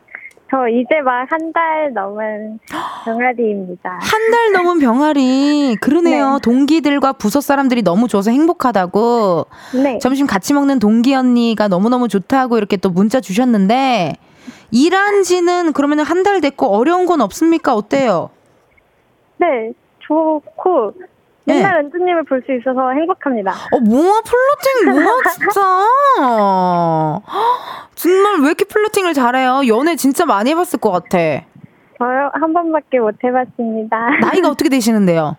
[0.51, 2.61] 저 이제 막 한 달 넘은
[3.05, 3.91] 병아리입니다.
[4.01, 5.77] 한 달 넘은 병아리.
[5.81, 6.35] 그러네요.
[6.35, 6.39] 네.
[6.43, 9.47] 동기들과 부서 사람들이 너무 좋아서 행복하다고.
[9.83, 9.99] 네.
[9.99, 14.15] 점심 같이 먹는 동기 언니가 너무너무 좋다고 이렇게 또 문자 주셨는데
[14.71, 17.75] 일한 지는 그러면 한 달 됐고 어려운 건 없습니까?
[17.75, 18.31] 어때요?
[19.39, 19.73] 네,
[20.07, 20.93] 좋고
[21.47, 21.57] 네.
[21.63, 23.53] 맨날 연주님을 볼 수 있어서 행복합니다.
[23.73, 25.61] 어, 뭐야, 플러팅, 뭐야, 진짜.
[27.95, 29.63] 정말 왜 이렇게 플러팅을 잘해요?
[29.69, 31.19] 연애 진짜 많이 해봤을 것 같아.
[31.99, 33.97] 저요 한 번밖에 못 해봤습니다.
[34.21, 35.37] 나이가 어떻게 되시는데요?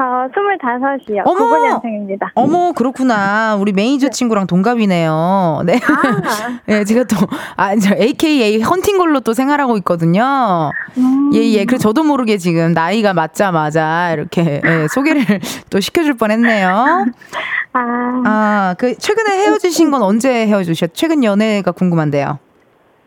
[0.00, 1.24] 저 스물다섯이요.
[1.26, 1.80] 어머!
[1.82, 2.30] 9년생입니다.
[2.34, 3.56] 어머, 그렇구나.
[3.56, 5.60] 우리 매니저 친구랑 동갑이네요.
[5.66, 5.74] 네.
[5.74, 7.16] 아, 예, 제가 또,
[7.56, 10.70] 아, 저 AKA 헌팅걸로 또 생활하고 있거든요.
[10.96, 11.30] 음.
[11.34, 11.66] 예, 예.
[11.66, 15.22] 그래서 저도 모르게 지금 나이가 맞자마자 이렇게 예, 소개를
[15.68, 17.04] 또 시켜줄 뻔 했네요.
[17.74, 20.92] 아, 아, 그, 최근에 헤어지신 건 언제 헤어지셨?
[20.94, 22.38] 최근 연애가 궁금한데요.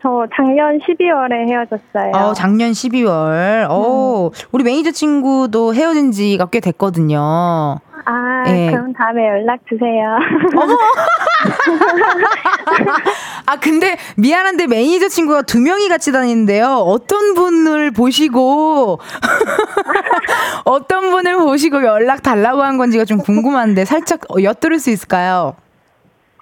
[0.04, 2.12] 저 작년 12월에 헤어졌어요.
[2.12, 3.66] 어, 작년 12월.
[3.70, 7.78] 어, 우리 매니저 친구도 헤어진 지가 꽤 됐거든요.
[8.06, 8.70] 아, 예.
[8.70, 10.18] 그럼 다음에 연락 주세요.
[10.60, 10.76] 어머!
[13.46, 16.66] 아, 근데 미안한데 매니저 친구가 두 명이 같이 다니는데요.
[16.66, 18.98] 어떤 분을 보시고,
[20.66, 25.54] 어떤 분을 보시고 연락 달라고 한 건지가 좀 궁금한데 살짝 엿들을 수 있을까요?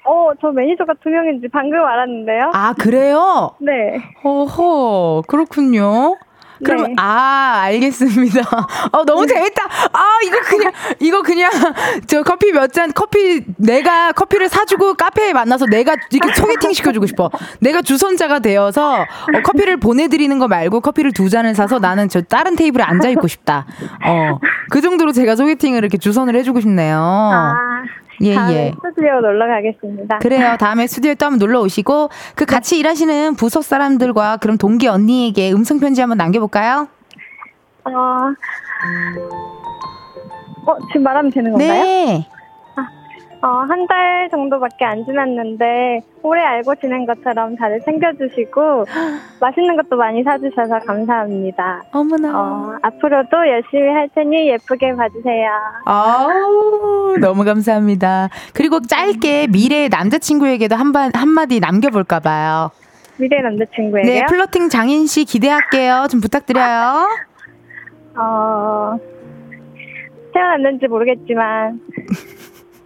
[0.05, 2.51] 어, 저 매니저가 두 명인지 방금 알았는데요.
[2.55, 3.53] 아, 그래요?
[3.61, 4.03] 네.
[4.25, 6.17] 어허, 그렇군요.
[6.65, 6.95] 그럼 네.
[6.97, 8.41] 아 알겠습니다.
[8.93, 9.65] 어 너무 재밌다.
[9.93, 11.51] 아 이거 그냥 이거 그냥
[12.07, 17.31] 저 커피 몇 잔 커피 내가 커피를 사주고 카페에 만나서 내가 이렇게 소개팅 시켜주고 싶어.
[17.61, 19.07] 내가 주선자가 되어서 어,
[19.45, 23.67] 커피를 보내드리는 거 말고 커피를 두 잔을 사서 나는 저 다른 테이블에 앉아 있고 싶다.
[24.07, 26.97] 어 그 정도로 제가 소개팅을 이렇게 주선을 해주고 싶네요.
[26.97, 27.55] 아,
[28.21, 28.75] 예 다음에 예.
[28.85, 30.19] 스튜디오 놀러 가겠습니다.
[30.19, 30.57] 그래요.
[30.61, 35.81] 다음에 스튜디오에 또 한번 놀러 오시고 그 같이 일하시는 부서 사람들과 그럼 동기 언니에게 음성
[35.81, 36.89] 편지 한번 남겨볼까요?
[37.85, 37.91] 어,
[40.67, 41.83] 어, 지금 말하면 되는 건가요?
[41.83, 42.29] 네.
[43.43, 48.85] 어, 한 달 정도밖에 안 지났는데 오래 알고 지낸 것처럼 다들 챙겨주시고
[49.41, 51.83] 맛있는 것도 많이 사주셔서 감사합니다.
[51.93, 52.31] 어머나.
[52.41, 55.51] 어, 앞으로도 열심히 할 테니 예쁘게 봐주세요.
[55.87, 58.29] 아우, 너무 감사합니다.
[58.55, 62.71] 그리고 짧게 미래의 남자친구에게도 한, 번 한마디 남겨볼까 봐요.
[63.19, 64.13] 미래 남자친구에게요?
[64.21, 66.07] 네, 플러팅 장인 씨 기대할게요.
[66.11, 67.09] 좀 부탁드려요.
[68.17, 68.97] 어,
[70.33, 71.81] 태어났는지 모르겠지만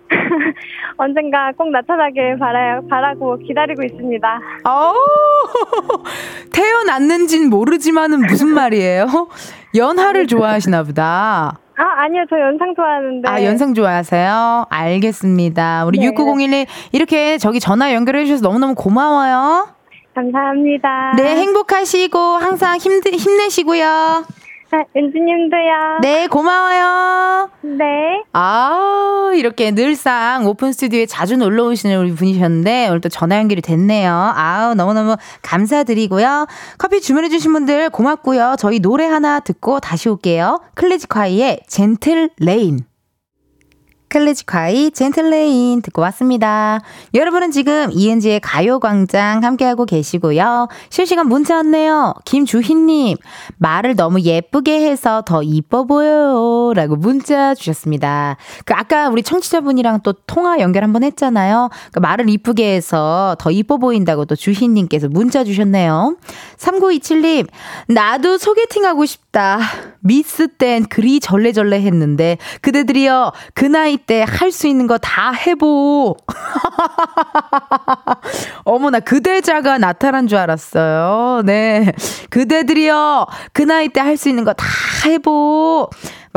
[0.96, 4.40] 언젠가 꼭 나타나길 바라, 바라고 기다리고 있습니다.
[4.64, 4.94] 아우,
[6.52, 9.28] 태어났는진 모르지만은 무슨 말이에요?
[9.74, 11.58] 연하를 좋아하시나 보다.
[11.78, 12.24] 아, 아니요.
[12.30, 13.28] 저 연상 좋아하는데.
[13.28, 14.66] 아, 연상 좋아하세요?
[14.70, 15.84] 알겠습니다.
[15.84, 16.10] 우리 네.
[16.10, 19.68] 6901님, 이렇게 저기 전화 연결해 주셔서 너무너무 고마워요.
[20.14, 21.12] 감사합니다.
[21.18, 24.24] 네, 행복하시고, 항상 힘, 힘내시고요.
[24.76, 26.00] 아, 은지님도요.
[26.02, 27.48] 네, 고마워요.
[27.62, 28.22] 네.
[28.34, 34.12] 아, 이렇게 늘상 오픈 스튜디오에 자주 놀러 오시는 우리 분이셨는데, 오늘 또 전화 연결이 됐네요.
[34.12, 36.46] 아우, 너무너무 감사드리고요.
[36.76, 38.56] 커피 주문해주신 분들 고맙고요.
[38.58, 40.60] 저희 노래 하나 듣고 다시 올게요.
[40.74, 42.80] 클래지콰이의 Gentle Rain.
[44.08, 46.80] 클래지콰이 Gentle Rain 듣고 왔습니다.
[47.14, 50.68] 여러분은 지금 이은지의 가요광장 함께하고 계시고요.
[50.90, 52.14] 실시간 문자 왔네요.
[52.24, 53.16] 김주희님,
[53.58, 56.72] 말을 너무 예쁘게 해서 더 이뻐 보여요.
[56.74, 58.36] 라고 문자 주셨습니다.
[58.64, 61.70] 그 아까 우리 청취자분이랑 또 통화 연결 한번 했잖아요.
[61.92, 66.16] 그 말을 이쁘게 해서 더 이뻐 보인다고 또 주희님께서 문자 주셨네요.
[66.58, 67.48] 3927님,
[67.88, 69.58] 나도 소개팅하고 싶다.
[70.00, 76.16] 미스 땐 그리 절레절레 했는데, 그대들이여, 그 나이 때 할 수 있는 거 다 해보.
[78.64, 81.42] 어머나, 그대자가 나타난 줄 알았어요.
[81.44, 81.92] 네.
[82.30, 84.64] 그대들이여, 그 나이 때 할 수 있는 거 다
[85.06, 85.88] 해보.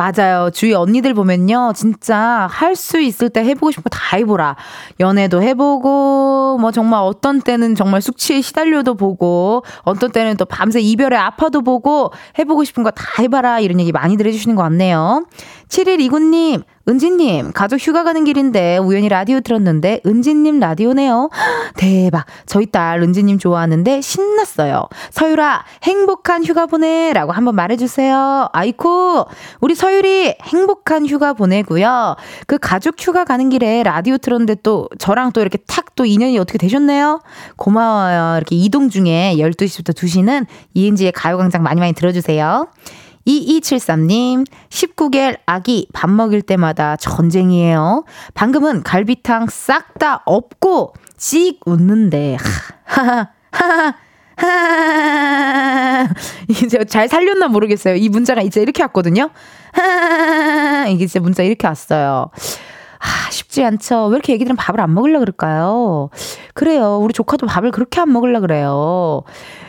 [0.10, 0.50] 맞아요.
[0.54, 1.74] 주위 언니들 보면요.
[1.76, 4.56] 진짜 할 수 있을 때 해보고 싶은 거 다 해보라.
[5.02, 11.18] 연애도 해보고, 뭐 정말 어떤 때는 정말 숙취에 시달려도 보고, 어떤 때는 또 밤새 이별에
[11.18, 13.60] 아파도 보고, 해보고 싶은 거 다 해봐라.
[13.60, 15.26] 이런 얘기 많이들 해주시는 것 같네요.
[15.68, 21.30] 7129님, 은지님, 가족 휴가 가는 길인데 우연히 라디오 들었는데 은지님 라디오네요.
[21.78, 22.26] 대박.
[22.48, 24.88] 저희 딸 은지님 좋아하는데 신났어요.
[25.12, 27.14] 서유라, 행복한 휴가 보내.
[27.14, 28.50] 라고 한번 말해주세요.
[28.54, 29.26] 아이쿠,
[29.62, 32.16] 우리 서 유리 행복한 휴가 보내고요.
[32.48, 36.58] 그 가족 휴가 가는 길에 라디오 들었는데 또 저랑 또 이렇게 탁 또 인연이 어떻게
[36.58, 37.20] 되셨네요?
[37.58, 38.38] 고마워요.
[38.38, 42.70] 이렇게 이동 중에 12시부터 2시는 이은지의 가요광장 많이 많이 들어주세요.
[43.28, 48.06] 2273님, 19개월 아기 밥 먹일 때마다 전쟁이에요.
[48.34, 52.38] 방금은 갈비탕 싹다 없고, 씩 웃는데,
[52.86, 54.09] 하하, 하하, 하하.
[56.50, 57.96] 이제 잘 살렸나 모르겠어요.
[57.96, 59.30] 이 문자가 이제 이렇게 왔거든요.
[60.90, 62.30] 이게 진짜 문자 이렇게 왔어요.
[63.00, 64.08] 아, 쉽지 않죠.
[64.08, 66.10] 왜 이렇게 애기들은 밥을 안 먹으려 그럴까요?
[66.54, 66.98] 그래요.
[66.98, 69.24] 우리 조카도 밥을 그렇게 안 먹으려 그래요.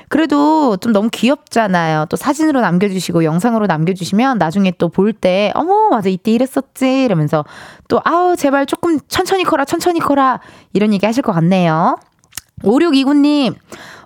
[0.08, 2.06] 그래도 좀 너무 귀엽잖아요.
[2.08, 7.04] 또 사진으로 남겨주시고 영상으로 남겨주시면 나중에 또 볼 때, 어머, 맞아, 이때 이랬었지.
[7.04, 7.44] 이러면서
[7.86, 10.40] 또, 아우, 제발 조금 천천히 커라, 천천히 커라.
[10.72, 11.96] 이런 얘기 하실 것 같네요.
[12.64, 13.54] 5629님,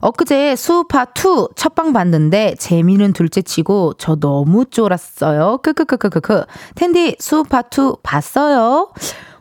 [0.08, 5.60] 엊그제 수우파 2 첫방 봤는데 재미는 둘째 치고 저 너무 쫄았어요.
[5.62, 6.44] 크크크크크크.
[6.74, 8.90] 텐디 수우파 2 봤어요?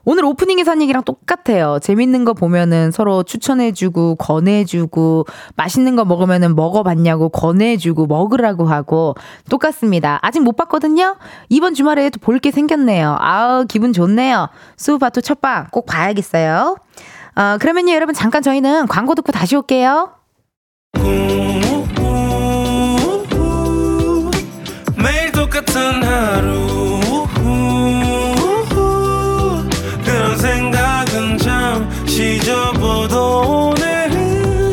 [0.05, 1.79] 오늘 오프닝에서 한 얘기랑 똑같아요.
[1.81, 5.25] 재밌는 거 보면은 서로 추천해주고, 권해주고,
[5.57, 9.15] 맛있는 거 먹으면은 먹어봤냐고, 권해주고, 먹으라고 하고,
[9.49, 10.19] 똑같습니다.
[10.21, 11.17] 아직 못 봤거든요?
[11.49, 13.17] 이번 주말에 또 볼 게 생겼네요.
[13.19, 14.47] 아우, 기분 좋네요.
[14.77, 16.77] 수우파2 첫방 꼭 봐야겠어요.
[17.35, 20.11] 어, 그러면요, 여러분, 잠깐 저희는 광고 듣고 다시 올게요.
[20.99, 21.83] 우우우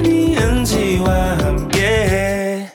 [0.04, 2.68] 이은지와 함께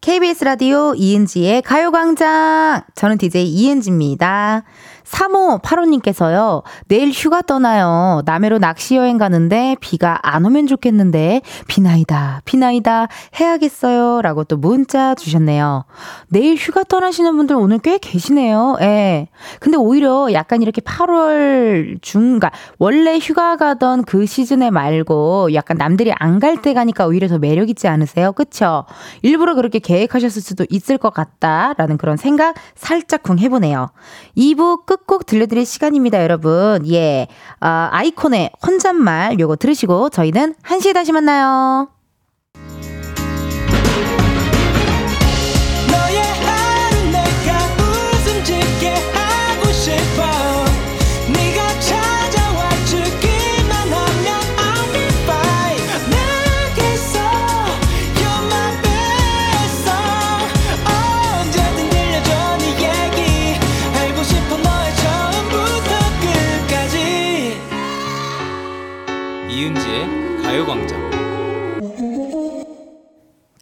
[0.00, 2.82] KBS 라디오 이은지의 가요광장.
[2.94, 4.62] 저는 DJ 이은지입니다.
[5.10, 8.22] 3호 8호님께서요, 내일 휴가 떠나요.
[8.26, 13.08] 남해로 낚시 여행 가는데 비가 안 오면 좋겠는데, 비나이다, 비나이다,
[13.40, 14.20] 해야겠어요.
[14.22, 15.84] 라고 또 문자 주셨네요.
[16.28, 18.76] 내일 휴가 떠나시는 분들 오늘 꽤 계시네요.
[18.82, 19.28] 예.
[19.60, 26.12] 근데 오히려 약간 이렇게 8월 중, 가 원래 휴가 가던 그 시즌에 말고 약간 남들이
[26.18, 28.32] 안 갈 때 가니까 오히려 더 매력있지 않으세요?
[28.32, 28.84] 그쵸?
[29.22, 33.90] 일부러 그렇게 계획하셨을 수도 있을 것 같다라는 그런 생각 살짝쿵 해보네요.
[34.36, 36.86] 2부 끝 끝곡 들려드릴 시간입니다, 여러분.
[36.90, 37.26] 예.
[37.60, 41.97] 아, 아이콘의 혼잣말 요거 들으시고 저희는 1시에 다시 만나요.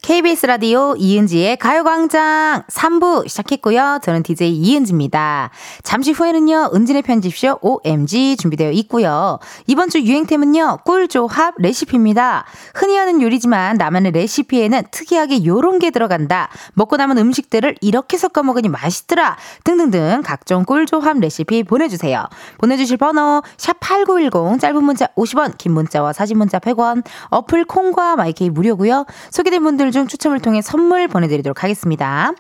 [0.07, 3.99] KBS 라디오 이은지의 가요광장 3부 시작했고요.
[4.05, 5.51] 저는 DJ 이은지입니다.
[5.83, 9.41] 잠시 후에는요, 은진의 편집쇼 OMG 준비되어 있고요.
[9.67, 12.45] 이번 주 유행템은요, 꿀조합 레시피입니다.
[12.77, 16.51] 흔히 하는 요리지만 나만의 레시피에는 특이하게 요런 게 들어간다.
[16.75, 19.37] 먹고 남은 음식들을 이렇게 섞어 먹으니 맛있더라.
[19.65, 22.29] 등등등 각종 꿀조합 레시피 보내주세요.
[22.59, 29.05] 보내주실 번호, 샵8910, 짧은 문자 50원, 긴 문자와 사진 문자 100원, 어플 콩과 마이케이 무료고요.
[29.33, 32.33] 소개된 분들 중 추첨을 통해 선물 보내드리도록 하겠습니다.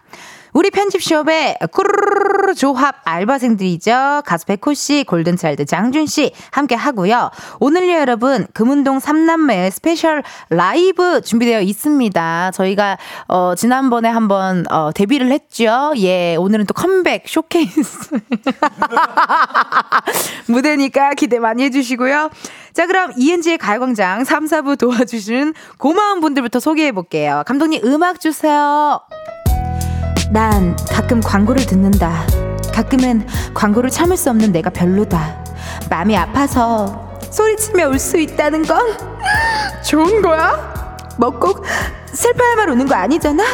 [0.56, 4.22] 우리 편집숍의 꾸르르르 조합 알바생들이죠.
[4.24, 7.30] 가수 백호 씨, 골든차일드 장준 씨 함께 하고요.
[7.60, 12.52] 오늘요 여러분 금운동 3남매 스페셜 라이브 준비되어 있습니다.
[12.52, 12.96] 저희가
[13.28, 15.92] 어 지난번에 한번 어 데뷔를 했죠.
[15.98, 18.08] 예, 오늘은 또 컴백 쇼케이스
[20.48, 22.30] 무대니까 기대 많이 해 주시고요.
[22.72, 27.42] 자, 그럼 이은지의 가요광장 3, 4부 도와주시는 고마운 분들부터 소개해 볼게요.
[27.44, 29.02] 감독님 음악 주세요.
[30.30, 32.26] 난 가끔 광고를 듣는다.
[32.72, 35.44] 가끔은 광고를 참을 수 없는 내가 별로다.
[35.88, 38.80] 마음이 아파서 소리치며 울 수 있다는 건
[39.84, 40.74] 좋은 거야?
[41.18, 41.64] 뭐 꼭
[42.12, 43.44] 슬퍼야만 우는 거 아니잖아?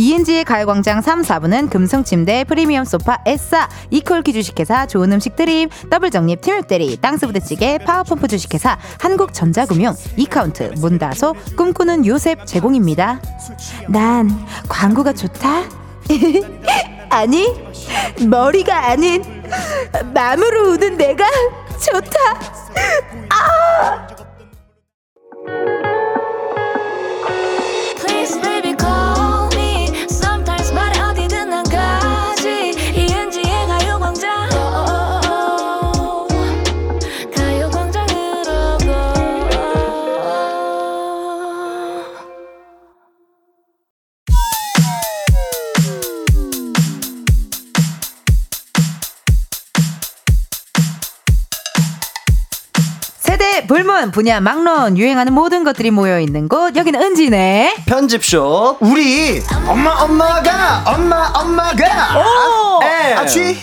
[0.00, 6.96] 이은지의 가요광장 3, 4부는 금성침대, 프리미엄 소파, 에싸, 이퀄키 주식회사, 좋은 음식 드림, 더블정립, 팀육대리,
[7.02, 13.20] 땅스부대찌개, 파워펌프 주식회사, 한국전자금융, 이카운트, 문다소, 꿈꾸는 요셉 제공입니다.
[13.90, 14.30] 난
[14.70, 15.64] 광고가 좋다?
[17.10, 17.48] 아니,
[18.26, 19.22] 머리가 아닌
[20.14, 21.26] 마음으로 우는 내가
[21.78, 22.40] 좋다.
[23.28, 24.06] 아!
[53.70, 56.74] 불문, 분야, 막론, 유행하는 모든 것들이 모여 있는 곳.
[56.74, 57.84] 여기는 은지네.
[57.86, 58.78] 편집쇼.
[58.80, 61.84] 우리 엄마, 엄마가, 엄마, 엄마가.
[62.18, 62.80] 오!
[62.82, 63.62] 아, 아취.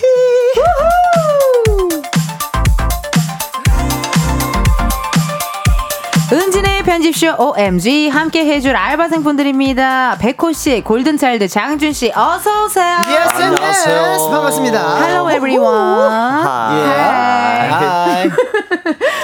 [6.32, 10.16] 은진의 편집쇼 OMG 함께 해줄 알바생 분들입니다.
[10.18, 12.96] 백호씨, 골든차일드 장준씨, 어서오세요.
[13.10, 14.28] Yes, 안녕하세요.
[14.30, 15.04] 반갑습니다.
[15.04, 16.46] Hello everyone.
[16.46, 16.80] Hi.
[16.80, 17.47] Hi.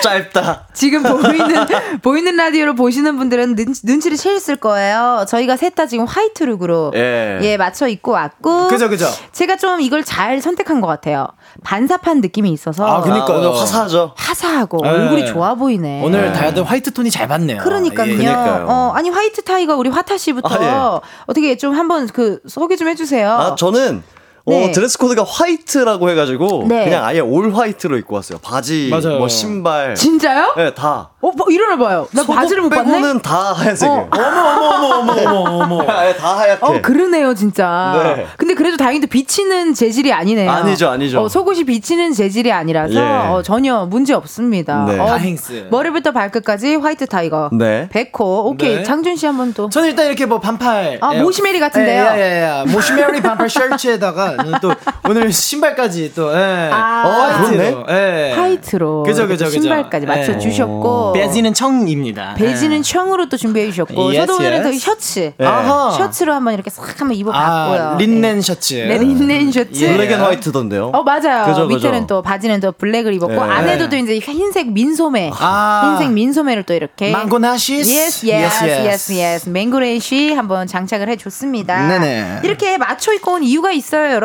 [0.03, 0.69] 짧다.
[0.75, 1.67] 지금 보이는
[2.03, 5.25] 보이는 라디오로 보시는 분들은 눈, 눈치를 채셨을 거예요.
[5.29, 7.39] 저희가 셋 다 지금 화이트 룩으로 예.
[7.43, 8.69] 예 맞춰 입고 왔고.
[8.69, 9.07] 그죠 그죠.
[9.33, 11.27] 제가 좀 이걸 잘 선택한 것 같아요.
[11.65, 12.87] 반사판 느낌이 있어서.
[12.87, 14.13] 아 그러니까 오늘 화사하죠.
[14.17, 14.89] 화사하고 네.
[14.89, 16.03] 얼굴이 좋아 보이네.
[16.05, 17.59] 오늘 다들 화이트 톤이 잘 맞네요.
[17.63, 18.23] 그러니까요.
[18.23, 18.29] 예.
[18.29, 21.09] 어 아니 white tiger 우리 화타 씨부터 아, 예.
[21.27, 23.29] 어떻게 좀 한번 그 소개 좀 해주세요.
[23.31, 24.14] 아 저는 어,
[24.47, 24.69] 네.
[24.69, 26.85] 어, 드레스 코드가 화이트라고 해가지고 네.
[26.85, 28.39] 그냥 아예 all white로 입고 왔어요.
[28.43, 29.19] 바지, 맞아요.
[29.19, 29.95] 뭐 신발.
[29.95, 30.53] 진짜요?
[30.57, 31.11] 네, 다.
[31.23, 32.07] 어, 뭐 일어나 봐요.
[32.13, 32.85] 나 바지를 못 봤네.
[32.93, 34.01] 빼고는 다 하얀색이에요.
[34.03, 34.09] 어.
[34.13, 35.85] 어머 어머 어머 어머 어머.
[35.91, 36.67] 아예 다 하얗게.
[36.67, 38.15] 어, 그러네요, 진짜.
[38.17, 38.27] 네.
[38.37, 40.51] 근데 그래도 다행히도 비치는 재질이 아니네요.
[40.51, 41.23] 아니죠, 아니죠.
[41.23, 43.01] 어, 속옷이 비치는 재질이 아니라서 예.
[43.01, 44.85] 어, 전혀 문제 없습니다.
[44.85, 44.99] 네.
[44.99, 45.69] 어, 다행스.
[45.71, 47.49] 머리부터 발끝까지 white tiger.
[47.55, 47.89] 네.
[47.91, 48.51] 백호.
[48.51, 48.83] 오케이, 네.
[48.83, 49.71] 장준 씨 한번 또.
[49.71, 50.99] 저는 일단 이렇게 뭐 반팔.
[51.01, 52.13] 아, 모시메리 같은데요.
[52.17, 52.71] 예, 예, 예.
[52.71, 54.73] 모시메리 반팔 셔츠에다가 또
[55.09, 56.71] 오늘 신발까지 또 예.
[56.73, 57.87] 아, 어, 화이트로.
[57.91, 58.33] 예.
[58.37, 59.61] 화이트로 그죠, 그죠, 그죠.
[59.61, 60.39] 신발까지 맞춰 예.
[60.39, 62.35] 주셨고 배지는 청입니다.
[62.35, 64.63] 배지는 청으로 또 준비해 주셨고 Yes, 저도 yes.
[64.63, 65.47] 또 셔츠 네.
[65.47, 65.91] 아하.
[65.93, 67.83] 셔츠로 한번 이렇게 싹 한번 입어 봤고요.
[67.83, 68.75] 아, 린넨 셔츠.
[68.75, 69.85] 네, 린넨 셔츠.
[69.85, 69.97] 예.
[69.97, 70.91] black and white던데요.
[70.95, 71.47] 어 맞아요.
[71.47, 71.67] 그죠, 그죠.
[71.67, 73.53] 밑에는 또 바지는 또 블랙을 입었고 네.
[73.53, 75.83] 안에도 또 이제 흰색 민소매, 아.
[75.99, 77.91] 흰색 민소매를 또 이렇게 망고나시스.
[77.91, 79.49] Yes, yes, yes, yes.
[79.49, 81.87] 맹고레이시 한번 장착을 해 줬습니다.
[81.89, 82.41] 네네.
[82.45, 84.24] 이렇게 맞춰 입고 온 이유가 있어요, 여러분.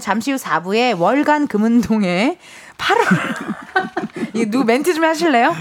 [0.00, 2.38] 잠시 후 4부에 월간 금은동에
[2.78, 3.04] 8월
[4.34, 5.54] 이거 누구 멘트 좀 하실래요?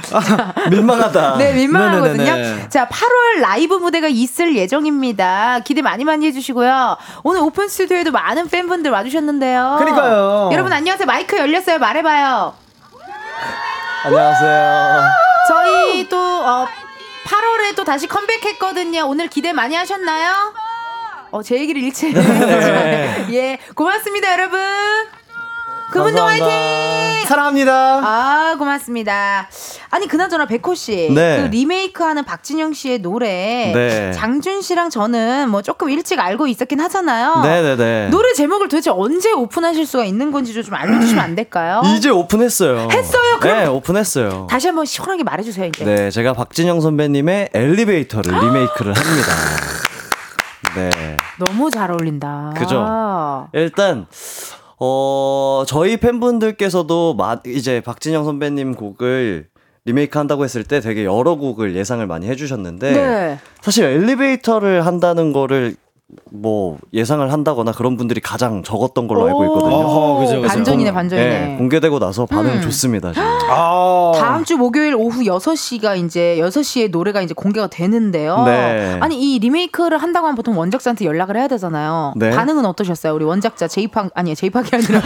[0.72, 1.38] 민망하다.
[1.38, 2.24] 네, 민망하거든요.
[2.24, 2.70] 네네네네.
[2.70, 5.60] 자, 8월 라이브 무대가 있을 예정입니다.
[5.64, 6.98] 기대 많이 많이 해주시고요.
[7.24, 9.76] 오늘 오픈 스튜디오에도 많은 팬분들 와주셨는데요.
[9.80, 10.50] 그러니까요.
[10.52, 11.06] 여러분 안녕하세요.
[11.06, 11.78] 마이크 열렸어요.
[11.80, 12.54] 말해봐요.
[14.06, 15.04] 안녕하세요.
[15.48, 16.68] 저희 또 어,
[17.26, 19.06] 8월에 또 다시 컴백했거든요.
[19.08, 20.54] 오늘 기대 많이 하셨나요?
[21.34, 22.14] 어, 제 얘기를 잃지.
[23.34, 24.60] 예, 고맙습니다, 여러분.
[25.92, 26.48] 금운동 화이팅!
[27.28, 27.74] 사랑합니다.
[28.04, 29.50] 아, 고맙습니다.
[29.90, 31.10] 아니, 그나저나 백호 씨.
[31.12, 31.42] 네.
[31.42, 33.72] 그 리메이크 하는 박진영 씨의 노래.
[33.74, 34.12] 네.
[34.14, 37.42] 장준 씨랑 저는 뭐 조금 일찍 알고 있었긴 하잖아요.
[37.44, 38.10] 네네네.
[38.12, 41.82] 노래 제목을 도대체 언제 오픈하실 수가 있는 건지 좀 알려주시면 안 될까요?
[41.98, 42.90] 이제 오픈했어요.
[42.92, 43.38] 했어요?
[43.40, 44.46] 그럼- 네, 오픈했어요.
[44.52, 45.84] 다시 한번 시원하게 말해주세요, 이제.
[45.84, 49.83] 네, 제가 박진영 선배님의 엘리베이터를 리메이크를 합니다.
[50.76, 51.17] 네.
[51.39, 52.53] 너무 잘 어울린다.
[52.57, 53.47] 그죠?
[53.53, 54.07] 일단
[54.80, 59.47] 어 저희 팬분들께서도 마, 이제 박진영 선배님 곡을
[59.86, 63.39] 리메이크 한다고 했을 때 되게 여러 곡을 예상을 많이 해주셨는데 네.
[63.61, 65.76] 사실 엘리베이터를 한다는 거를
[66.32, 69.76] 뭐 예상을 한다거나 그런 분들이 가장 적었던 걸로 알고 있거든요.
[69.76, 70.47] 어허, 그죠, 그죠.
[70.47, 71.30] 반전이네, 공- 반전이네.
[71.47, 72.61] 네, 공개되고 나서 반응 음.
[72.61, 73.11] 좋습니다.
[73.14, 73.28] 지금.
[73.49, 74.11] 아.
[74.16, 78.43] 다음 주 목요일 오후 6시가 이제 6시에 노래가 이제 공개가 되는데요.
[78.45, 78.97] 네.
[79.01, 82.14] 아니 이 리메이크를 한다고 하면 보통 원작자한테 연락을 해야 되잖아요.
[82.16, 82.30] 네.
[82.32, 83.14] 반응은 어떠셨어요?
[83.14, 85.01] 우리 원작자 제이팍 아니 제이팍이 아니라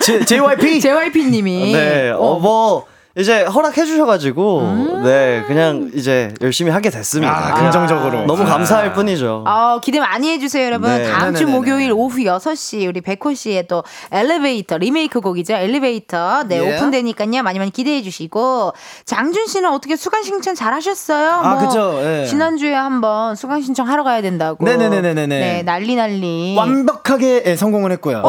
[0.00, 0.80] J, JYP.
[0.80, 2.84] JYP 님이 네, 어, 뭐
[3.16, 5.02] 이제 허락해 주셔가지고 음.
[5.04, 7.32] 네 그냥 이제 열심히 하게 됐습니다.
[7.32, 8.24] 아, 긍정적으로.
[8.26, 8.46] 너무 아.
[8.46, 9.44] 감사할 뿐이죠.
[9.46, 10.90] 어, 기대 많이 해주세요, 여러분.
[10.90, 11.04] 네.
[11.10, 11.52] 다음 주 네네네네.
[11.52, 13.82] 목요일 오후 6시, 우리 백호 씨의 또
[14.12, 15.54] 엘리베이터, 리메이크 곡이죠.
[15.54, 16.44] 엘리베이터.
[16.44, 16.76] 네, 예.
[16.76, 17.42] 오픈되니까요.
[17.42, 18.72] 많이 많이 기대해 주시고.
[19.06, 21.30] 장준 씨는 어떻게 수강 신청 잘 하셨어요?
[21.30, 22.26] 아, 그죠, 예.
[22.26, 24.64] 지난주에 한번 수강 신청 하러 가야 된다고.
[24.64, 25.26] 네네네네네.
[25.26, 26.54] 네, 난리 난리.
[26.56, 28.22] 완벽하게 예, 성공을 했고요.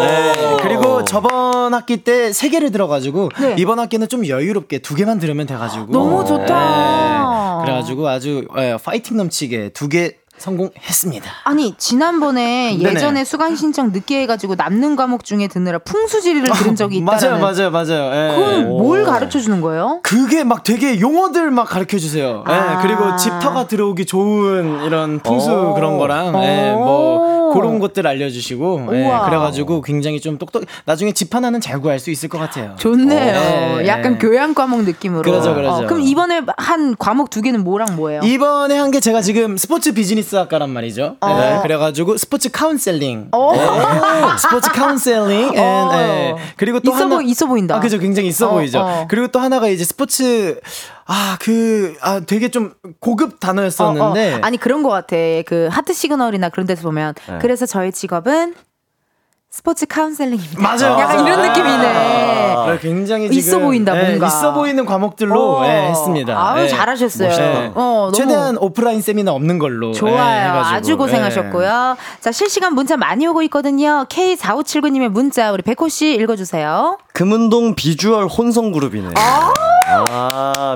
[0.00, 0.56] 네.
[0.62, 3.54] 그리고 저번 학기 때 세 개를 들어가지고 네.
[3.58, 7.60] 이번 학기는 좀 여유롭게 두 개만 들으면 돼가지고 너무 좋다.
[7.60, 7.64] 네.
[7.64, 11.30] 그래가지고 아주 예, 파이팅 넘치게 두개 성공했습니다.
[11.44, 12.90] 아니 지난번에 네네.
[12.90, 17.40] 예전에 수강 신청 늦게 해가지고 남는 과목 중에 듣느라 풍수지리를 들은 적이 있다는.
[17.40, 18.12] 맞아요, 맞아요, 맞아요.
[18.14, 18.34] 예.
[18.34, 20.00] 그건 뭘 가르쳐 주는 거예요?
[20.02, 22.44] 그게 막 되게 용어들 막 가르쳐 주세요.
[22.48, 22.82] 예, 아.
[22.82, 25.74] 그리고 집터가 들어오기 좋은 이런 풍수 오.
[25.74, 26.78] 그런 거랑 예, 오.
[26.84, 29.10] 뭐 그런 것들 알려주시고 예.
[29.24, 30.64] 그래가지고 굉장히 좀 똑똑.
[30.84, 32.74] 나중에 집 하나는 잘 구할 수 있을 것 같아요.
[32.78, 33.76] 좋네요.
[33.78, 33.86] 네.
[33.86, 35.22] 약간 교양 과목 느낌으로.
[35.22, 35.84] 그러죠, 그러죠.
[35.84, 38.20] 어, 그럼 이번에 한 과목 두 개는 뭐랑 뭐예요?
[38.24, 41.16] 이번에 한 게 제가 지금 스포츠 비즈니스 학과란 말이죠.
[41.20, 41.28] 어.
[41.38, 43.52] 네, 그래가지고 스포츠 카운셀링, 오.
[43.52, 43.60] 네,
[44.38, 45.88] 스포츠 카운셀링, 어.
[45.92, 46.34] 네.
[46.56, 47.76] 그리고 또 있어 하나 보- 있어 보인다.
[47.76, 48.78] 아, 그죠, 굉장히 있어 어, 보이죠.
[48.80, 49.06] 어.
[49.08, 50.60] 그리고 또 하나가 이제 스포츠
[51.08, 54.40] 아 그 아 되게 좀 고급 단어였었는데 어, 어.
[54.42, 55.16] 아니 그런 것 같아.
[55.46, 57.38] 그 하트 시그널이나 그런 데서 보면 네.
[57.40, 58.54] 그래서 저의 직업은
[59.48, 60.60] 스포츠 카운셀링입니다.
[60.60, 60.98] 맞아요.
[61.00, 61.26] 약간 맞아요.
[61.26, 62.54] 이런 느낌이네.
[62.56, 64.26] 아, 굉장히 있어 보인다, 예, 뭔가.
[64.26, 65.66] 있어 보이는 과목들로 어.
[65.66, 66.36] 예, 했습니다.
[66.52, 66.68] 아유, 예.
[66.68, 67.28] 잘하셨어요.
[67.28, 67.58] 멋있다.
[67.74, 70.48] 어, 너무- 최대한 오프라인 세미나 없는 걸로 예, 좋아요.
[70.50, 70.74] 해가지고.
[70.76, 71.96] 아주 고생하셨고요.
[72.20, 74.04] 자, 실시간 문자 많이 오고 있거든요.
[74.10, 76.98] K4579님의 문자, 우리 백호 씨 읽어주세요.
[77.14, 79.10] 금은동 비주얼 혼성 그룹이네.
[79.16, 79.52] 아,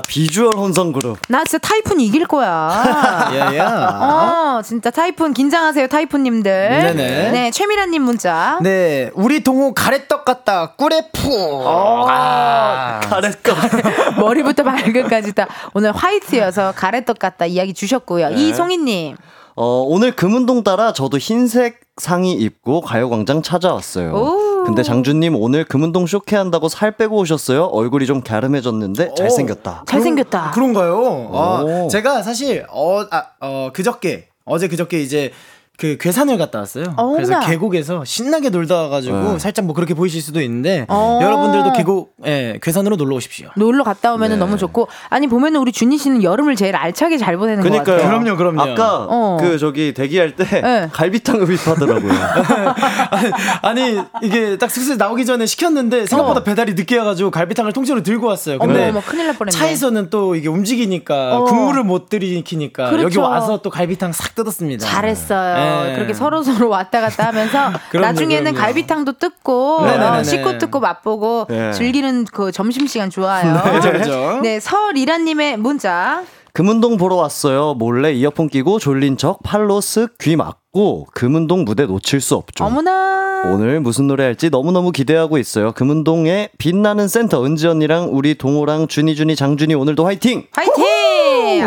[0.07, 1.17] 비주얼 혼성 그룹.
[1.27, 3.29] 나 진짜 타이푼 이길 거야.
[3.33, 3.59] 예, 예.
[3.59, 6.51] 어, 진짜 타이푼 긴장하세요, 타이푼 님들.
[6.51, 7.31] 네네.
[7.31, 8.59] 네, 최미란 님 문자.
[8.61, 10.73] 네, 우리 동호 가래떡 같다.
[10.77, 11.63] 꿀에 푸.
[11.67, 12.99] 아.
[13.03, 13.57] 가래떡.
[14.19, 18.29] 머리부터 발끝까지 다 오늘 화이트여서 가래떡 같다 이야기 주셨고요.
[18.29, 18.35] 네.
[18.35, 19.15] 이송희 님.
[19.63, 24.11] 어, 오늘 금은동 따라 저도 흰색 상의 입고 가요광장 찾아왔어요.
[24.11, 24.63] 오.
[24.63, 27.65] 근데 장준님 오늘 금은동 쇼케한다고 살 빼고 오셨어요?
[27.65, 29.83] 얼굴이 좀 갸름해졌는데 잘생겼다.
[29.85, 30.51] 잘생겼다.
[30.55, 31.29] 그런 가요?
[31.31, 31.87] 아, 오.
[31.89, 35.31] 제가 사실 어, 아, 어 그저께 어제 그저께 이제
[35.77, 36.85] 그 괴산을 갔다 왔어요.
[36.95, 37.15] 어머나.
[37.15, 39.39] 그래서 계곡에서 신나게 놀다 와가지고 네.
[39.39, 41.19] 살짝 뭐 그렇게 보이실 수도 있는데 어.
[41.23, 43.49] 여러분들도 계곡 예, 괴산으로 놀러 오십시오.
[43.55, 44.39] 놀러 갔다 오면 은 네.
[44.39, 47.97] 너무 좋고 아니 보면은 우리 준희 씨는 여름을 제일 알차게 잘 보내는 것 그러니까요.
[47.97, 48.19] 같아요.
[48.19, 48.61] 그럼요, 그럼요.
[48.61, 49.37] 아까 어.
[49.41, 50.89] 그 저기 대기할 때 네.
[50.93, 52.11] 갈비탕 흡입하더라고요.
[53.63, 58.59] 아니 이게 딱 슬슬 나오기 전에 시켰는데 생각보다 배달이 늦게 와가지고 갈비탕을 통째로 들고 왔어요.
[58.59, 59.57] 근데 어머 큰일 날 뻔했네.
[59.57, 61.43] 차에서는 또 이게 움직이니까 어.
[61.45, 63.03] 국물을 못 들이키니까 그렇죠.
[63.05, 64.85] 여기 와서 또 갈비탕 싹 뜯었습니다.
[64.85, 65.70] 잘했어요.
[65.83, 65.89] 네.
[65.89, 65.95] 네.
[65.95, 68.57] 그렇게 서로 서로 왔다 갔다 하면서 그럼요, 나중에는 그럼요.
[68.65, 70.17] 갈비탕도 뜯고 네네네네.
[70.19, 71.71] 어, 씻고 뜯고 맛보고 네.
[71.73, 73.61] 즐기는 그 점심 시간 좋아요.
[73.73, 74.39] 그죠, 그죠.
[74.43, 76.23] 네, 설이라님의 문자.
[76.53, 77.75] 금운동 보러 왔어요.
[77.75, 82.65] 몰래 이어폰 끼고 졸린 척 팔로 쓱 귀 막고 금운동 무대 놓칠 수 없죠.
[82.65, 83.43] 어머나.
[83.53, 85.71] 오늘 무슨 노래 할지 너무너무 기대하고 있어요.
[85.71, 90.43] 금운동의 빛나는 센터 은지 언니랑 우리 동호랑 준이 준이 장준이 오늘도 화이팅!
[90.51, 91.63] 화이팅!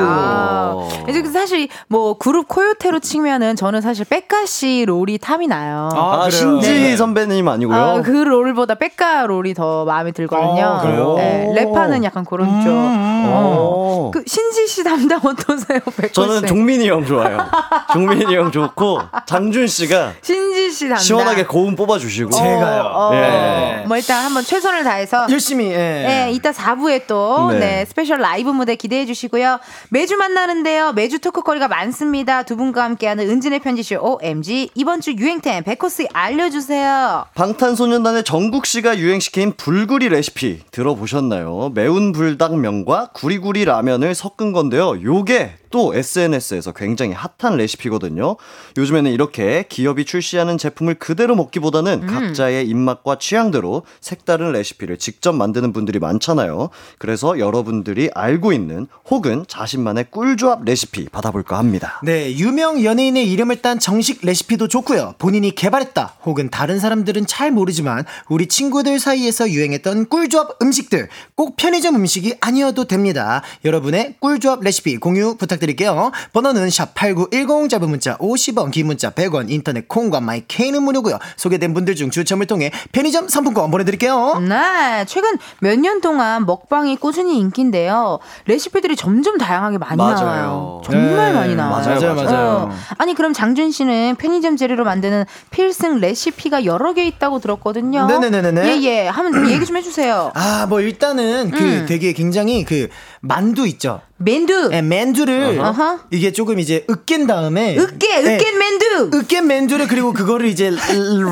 [0.81, 5.89] 아, 이제 그 사실 뭐 그룹 코요테로 치면은 저는 사실 백가 씨 롤이 탐이 나요.
[5.95, 6.31] 아, 그래요?
[6.31, 6.97] 신지 네.
[6.97, 7.77] 선배님 아니고요.
[7.77, 10.65] 아, 그 롤보다 백가 롤이 더 마음에 들거든요.
[10.65, 11.15] 아, 그래요?
[11.17, 12.71] 네, 랩하는 약간 그런 쪽.
[12.71, 13.25] 어.
[13.27, 14.11] 어.
[14.13, 16.47] 그 신지 씨 담당 어떠세요, 백호 저는 씨?
[16.47, 17.39] 종민이 형 좋아요.
[17.93, 20.99] 종민이 형 좋고 장준 씨가 신지 씨 담당.
[21.03, 22.31] 시원하게 고음 뽑아주시고.
[22.31, 22.83] 제가요.
[22.93, 23.15] 어, 어.
[23.15, 23.85] 예.
[23.87, 25.77] 뭐 일단 한번 최선을 다해서 열심히 예.
[25.77, 27.59] 네, 이따 4부에 또 네.
[27.59, 27.85] 네.
[27.85, 29.59] 스페셜 라이브 무대 기대해 주시고요.
[29.91, 30.93] 매주 만나는 데요.
[30.93, 32.43] 매주 토크거리가 많습니다.
[32.43, 37.27] 두 분과 함께하는 은지네 편집숍 OMG 이번 주 유행템 백호 씨 알려주세요.
[37.35, 41.71] 방탄소년단의 정국 씨가 유행시킨 불구리 레시피 들어보셨나요?
[41.75, 45.01] 매운 불닭면과 구리구리 라면을 섞은 건데요.
[45.03, 48.37] 요게 또 SNS에서 굉장히 핫한 레시피거든요.
[48.77, 55.99] 요즘에는 이렇게 기업이 출시하는 제품을 그대로 먹기보다는 각자의 입맛과 취향대로 색다른 레시피를 직접 만드는 분들이
[55.99, 56.71] 많잖아요.
[56.99, 62.01] 그래서 여러분들이 알고 있는 혹은 자신만의 꿀조합 레시피 받아볼까 합니다.
[62.05, 65.17] 네, 유명 연예인의 이름을 딴 정식 레시피도 좋고요.
[65.19, 66.19] 본인이 개발했다.
[66.25, 72.85] 혹은 다른 사람들은 잘 모르지만 우리 친구들 사이에서 유행했던 꿀조합 음식들 꼭 편의점 음식이 아니어도
[72.85, 73.43] 됩니다.
[73.65, 75.35] 여러분의 꿀조합 레시피 공유
[75.69, 76.13] 부탁드릴게요.
[76.33, 81.19] 번호는 샵8910 짧은 문자 50원, 긴 문자 100원, 인터넷 콩과 마이케이는 무료고요.
[81.37, 84.39] 소개된 분들 중 추첨을 통해 편의점 상품권 보내드릴게요.
[84.49, 88.19] 네, 최근 몇 년 동안 먹방이 꾸준히 인기인데요.
[88.47, 90.15] 레시피들이 점점 다양하게 많이 맞아요.
[90.25, 90.83] 나와요.
[90.85, 91.85] 정말 네, 많이 나와요.
[91.85, 92.71] 맞아요, 맞아요.
[92.71, 92.77] 어.
[92.99, 98.07] 아니 그럼 장준 씨는 편의점 재료로 만드는 필승 레시피가 여러 개 있다고 들었거든요.
[98.07, 98.83] 네네네네네.
[98.83, 99.09] 예예.
[99.09, 100.33] 한번 좀 얘기 좀 해주세요.
[100.35, 101.87] 아, 뭐 일단은 그 음.
[101.89, 102.89] 되게 굉장히 그
[103.27, 104.01] 만두 있죠.
[104.17, 104.69] 맨두.
[104.69, 105.99] 네, 맨두를 어허.
[106.13, 109.11] 이게 조금 이제 으깬 다음에 으깨 네, 으깬 맨두.
[109.13, 110.71] 으깬 맨두를 그리고 그거를 이제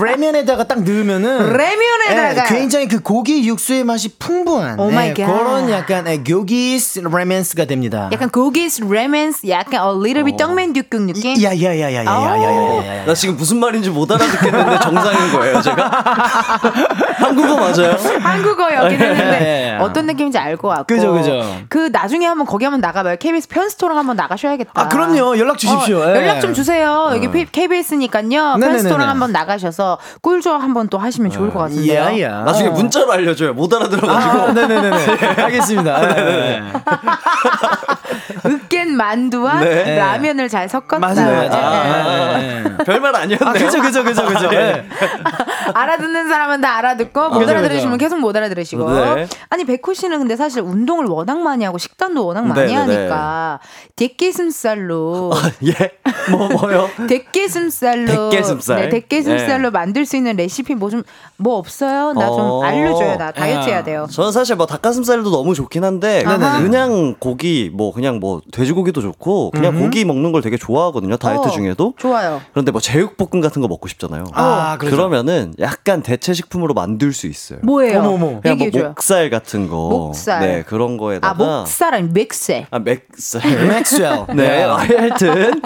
[0.03, 2.45] 레면에다가 딱 넣으면은 레면에다가.
[2.49, 5.27] 네, 굉장히 그 고기 육수의 맛이 풍부한 oh my god.
[5.27, 8.11] 그런 약간 네, 고기스 레멘스가 됩니다.
[8.13, 11.41] 약간 고기스 레몬스 약간 a little bit 떡맨두국 느낌.
[11.41, 13.05] 야야야야야야야야야.
[13.07, 15.89] 나 지금 무슨 말인지 못 알아듣겠는데 정상인 거예요, 제가?
[17.17, 17.97] 한국어 맞아요?
[18.91, 19.79] 예, 예, 했는데 예.
[19.81, 20.85] 어떤 느낌인지 알 것 같고.
[20.87, 21.65] 그죠, 그죠.
[21.69, 23.17] 그 나중에 한번 거기 한번 나가봐요.
[23.17, 24.71] KBS 편스토랑 한번 나가셔야겠다.
[24.75, 25.39] 아, 그럼요.
[25.39, 25.99] 연락 주십시오.
[25.99, 26.17] 어, 예.
[26.17, 27.11] 연락 좀 주세요.
[27.13, 28.57] 여기 KBS니까요.
[28.57, 28.59] 네네네네.
[28.59, 32.01] 편스토랑 한번 나가셔서 꿀조합 한번 또 하시면 좋을 것 같은데요.
[32.01, 32.45] 야야.
[32.45, 33.55] 나중에 문자로 알려줘요.
[33.55, 34.43] 못 알아들어가지고.
[34.43, 34.97] 아, 네네네네.
[35.43, 36.01] 알겠습니다.
[36.15, 36.63] 네.
[38.47, 39.97] 으깬 만두와 네.
[39.97, 40.99] 라면을 잘 섞었다.
[40.99, 42.39] 맞아요, 맞아요.
[42.39, 42.39] 예.
[42.39, 42.85] 네, 네.
[42.85, 43.49] 별말 아니었네요.
[43.49, 44.51] 아, 그죠, 그죠, 그죠, 그죠.
[44.51, 44.87] 네.
[45.75, 47.99] 알아듣는 사람은 다 알아듣고 못 알아들으시면.
[47.99, 48.91] 계속 못 알아들으시고.
[48.91, 49.27] 네.
[49.49, 53.61] 아니 백호 씨는 근데 사실 운동을 워낙 많이 하고 식단도 워낙 많이 네, 네, 하니까
[53.97, 55.33] 대게슴살로
[55.65, 55.93] 예?
[56.31, 56.89] 뭐, 뭐요?
[57.09, 58.83] 대게슴살로 대게슴살?
[58.83, 59.71] 네, 대게슴살로 네.
[59.71, 62.13] 만들 수 있는 레시피 뭐좀뭐 없어요?
[62.13, 62.63] 나좀 어.
[62.65, 63.17] 알려줘요.
[63.17, 64.07] 나 다이어트 해야 돼요.
[64.11, 66.61] 저는 사실 뭐 닭가슴살도 너무 좋긴 한데 아하.
[66.61, 71.51] 그냥 고기 뭐 그냥 뭐 돼지고기도 좋고 그냥 고기 먹는 걸 되게 좋아하거든요 다이어트 어,
[71.53, 72.41] 중에도 좋아요.
[72.53, 74.97] 그런데 뭐 제육볶음 같은 거 먹고 싶잖아요 아, 그렇죠.
[74.97, 78.01] 그러면은 약간 대체 식품으로 만들 수 있어요 뭐예요?
[78.01, 78.41] 어머, 어머.
[78.41, 78.83] 그냥 뭐.
[78.89, 80.41] 목살 같은 거 목살.
[80.41, 82.67] 네 그런 아 거에다가 목살 아니 맥살.
[82.73, 84.27] 아 맥살 맥스웰.
[84.35, 85.61] 네 하여튼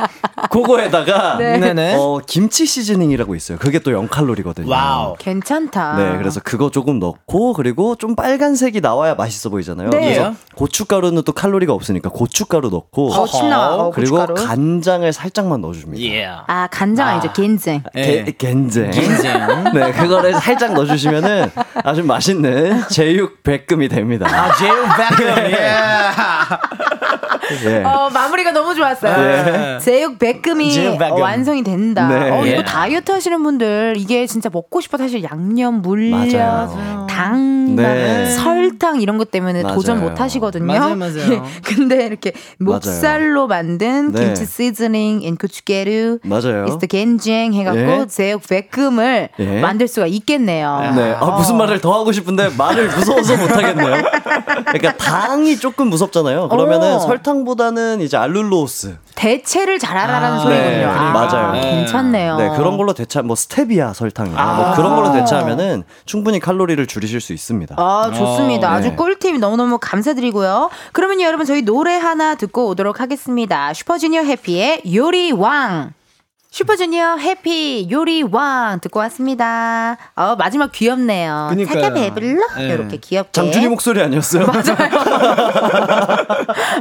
[0.51, 1.57] 그거에다가 네.
[1.59, 1.95] 네네.
[1.97, 5.14] 어 김치 seasoning이라고 있어요 그게 또 0칼로리거든요 wow.
[5.18, 5.97] 괜찮다.
[5.97, 9.89] 네, 그래서 그거 조금 넣고 그리고 좀 빨간색이 나와야 맛있어 보이잖아요.
[9.89, 10.01] 네.
[10.01, 13.74] 그래서 고춧가루는 또 칼로리가 없으니까 고 춧가루 넣고 어, 침 나와.
[13.74, 14.47] 어, 그리고 고춧가루.
[14.47, 16.03] 간장을 살짝만 넣어줍니다.
[16.05, 16.27] 예.
[16.47, 17.83] 아 간장 아니죠 겐쟁.
[17.95, 18.33] 게, 예.
[18.37, 18.91] 겐쟁.
[18.91, 19.64] 겐쟁.
[19.74, 21.51] 네, 그거를 살짝 넣어주시면은
[21.85, 24.27] 아주 맛있는 제육 백금이 됩니다.
[24.29, 25.37] 아, 제육 백금.
[25.53, 25.70] 예.
[27.64, 27.83] 예.
[27.85, 29.16] 어 마무리가 너무 좋았어요.
[29.16, 29.79] 네.
[29.81, 31.16] 제육 백금이 제육 백금.
[31.16, 32.09] 어, 완성이 된다.
[32.09, 32.31] 네.
[32.31, 32.64] 어, 이거 예.
[32.64, 36.27] 다이어트 하시는 분들 이게 진짜 먹고 싶어 사실 양념, 물엿.
[37.09, 38.27] 당, 네.
[38.27, 39.74] 설탕 이런 것 때문에 맞아요.
[39.77, 40.66] 도전 못 하시거든요.
[40.66, 41.14] 맞아요, 맞아요.
[41.33, 41.41] 예.
[41.62, 44.25] 근데 이렇게 목살로 만든 네.
[44.27, 46.67] 김치 seasoning, 인쿠치게루, 맞아요.
[46.69, 48.07] 이스트 겐쟁 해갖고 예.
[48.09, 49.61] 제육 백금을 예.
[49.61, 50.93] 만들 수가 있겠네요.
[50.97, 51.13] 네.
[51.15, 54.03] 아, 무슨 말을 더 하고 싶은데 말을 무서워서 못 하겠네요.
[54.67, 56.49] 그러니까 당이 조금 무섭잖아요.
[56.49, 56.99] 그러면은 어.
[57.01, 58.97] 설탕보다는 이제 알룰로스.
[59.17, 60.69] 대체를 잘하라는 아, 소리군요.
[60.69, 61.61] 네, 아, 맞아요.
[61.61, 62.37] 괜찮네요.
[62.37, 64.55] 네, 그런 걸로 대체 뭐 스테비아 설탕이나 아.
[64.55, 67.75] 뭐 그런 걸로 대체하면은 충분히 칼로리를 줄이실 수 있습니다.
[67.79, 68.69] 아, 좋습니다.
[68.69, 68.97] 어, 아주 네.
[68.97, 70.71] 꿀팁 너무너무 감사드리고요.
[70.93, 73.73] 그러면 여러분 저희 노래 하나 듣고 오도록 하겠습니다.
[73.73, 75.96] 슈퍼주니어 해피의 요리왕.
[76.57, 79.99] 슈퍼주니어 해피 요리 왕 듣고 왔습니다.
[80.15, 81.51] 어, 마지막 귀엽네요.
[81.69, 82.47] 자기야 배불러?
[82.57, 82.69] 네.
[82.69, 83.31] 이렇게 귀엽게.
[83.33, 84.47] 장준이 목소리 아니었어요?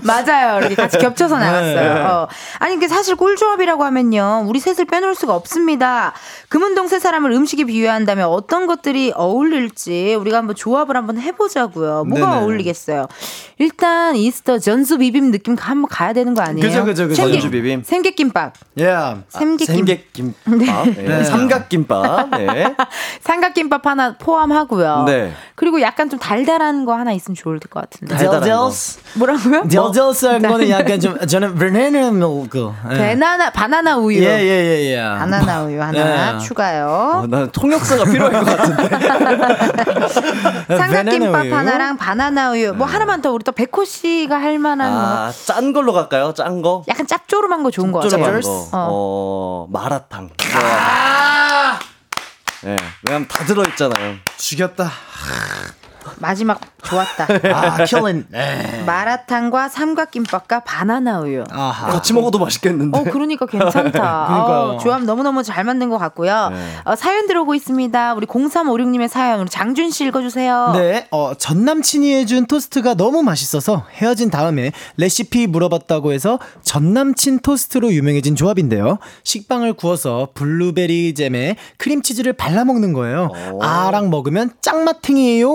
[0.03, 0.59] 맞아요.
[0.59, 1.45] 이렇게 같이 겹쳐서 네.
[1.45, 2.05] 나갔어요.
[2.07, 2.27] 어.
[2.59, 4.45] 아니, 그 사실 꿀조합이라고 하면요.
[4.47, 6.13] 우리 셋을 빼놓을 수가 없습니다.
[6.47, 12.05] 금운동 세 사람을 음식에 비유한다면 어떤 것들이 어울릴지 우리가 한번 조합을 한번 해보자고요.
[12.05, 12.41] 뭐가 네네.
[12.43, 13.07] 어울리겠어요?
[13.57, 16.67] 일단 이스터 전수 비빔 느낌 한번 가야 되는 거 아니에요?
[16.67, 17.23] 그죠, 그죠, 그죠.
[17.31, 17.83] 전수 비빔.
[17.83, 18.53] 생계김밥.
[18.79, 18.95] 예.
[19.29, 20.33] 생계김.
[20.45, 21.23] 삼각김밥, 네.
[21.23, 22.75] 삼각김밥, 네.
[23.21, 25.05] 삼각김밥 하나 포함하고요.
[25.07, 25.31] 네.
[25.55, 28.13] 그리고 약간 좀 달달한 거 하나 있으면 좋을 것 같은데.
[28.15, 28.71] 달달한 거.
[29.15, 29.67] 뭐라고요?
[29.69, 32.73] 델델스한 거는 약간 좀 저는 바나나 밀크.
[32.91, 32.97] 예.
[32.97, 34.21] 바나나 바나나 우유.
[34.21, 34.97] 예, 예, 예, 예.
[35.01, 36.39] 바나나 우유 하나 예.
[36.39, 37.21] 추가요.
[37.23, 38.89] 어, 난 통역사가 필요할 것 같은데.
[40.75, 41.45] 삼각김밥.
[41.53, 42.73] 하나랑 바나나 우유.
[42.73, 46.33] 뭐 하나만 더 우리 또 백호 씨가 할 만한 뭐 아, 짠 걸로 갈까요?
[46.33, 46.83] 짠 거?
[46.87, 48.41] 약간 짭조름한 거 좋은 거 같아요.
[48.41, 48.49] 거.
[48.49, 48.69] 어.
[48.73, 50.31] 어, 마라탕.
[50.55, 51.79] 아!
[52.63, 52.75] 네,
[53.07, 54.15] 왜냐면 다 들어있잖아요.
[54.37, 54.91] 죽였다.
[56.19, 57.27] 마지막 좋았다.
[57.53, 58.25] 아, killing.
[58.29, 58.83] 네.
[58.85, 61.43] 마라탕과 삼각김밥과 바나나 우유.
[61.51, 61.87] 아하.
[61.87, 62.97] 같이 먹어도 맛있겠는데.
[62.97, 63.81] 어, 그러니까 괜찮다.
[63.91, 64.59] 그러니까요.
[64.75, 66.49] 어, 조합 너무너무 잘 만든 것 같고요.
[66.49, 66.69] 네.
[66.85, 68.13] 어, 사연 들어오고 있습니다.
[68.13, 70.71] 우리 0356님의 사연, 우리 장준 씨 읽어주세요.
[70.75, 77.39] 네, 어, 전 남친이 해준 토스트가 너무 맛있어서 헤어진 다음에 레시피 물어봤다고 해서 전 남친
[77.39, 78.99] 토스트로 유명해진 조합인데요.
[79.23, 83.29] 식빵을 구워서 블루베리 잼에 크림치즈를 발라 먹는 거예요.
[83.61, 85.49] 아랑 먹으면 짱맛탱이에요.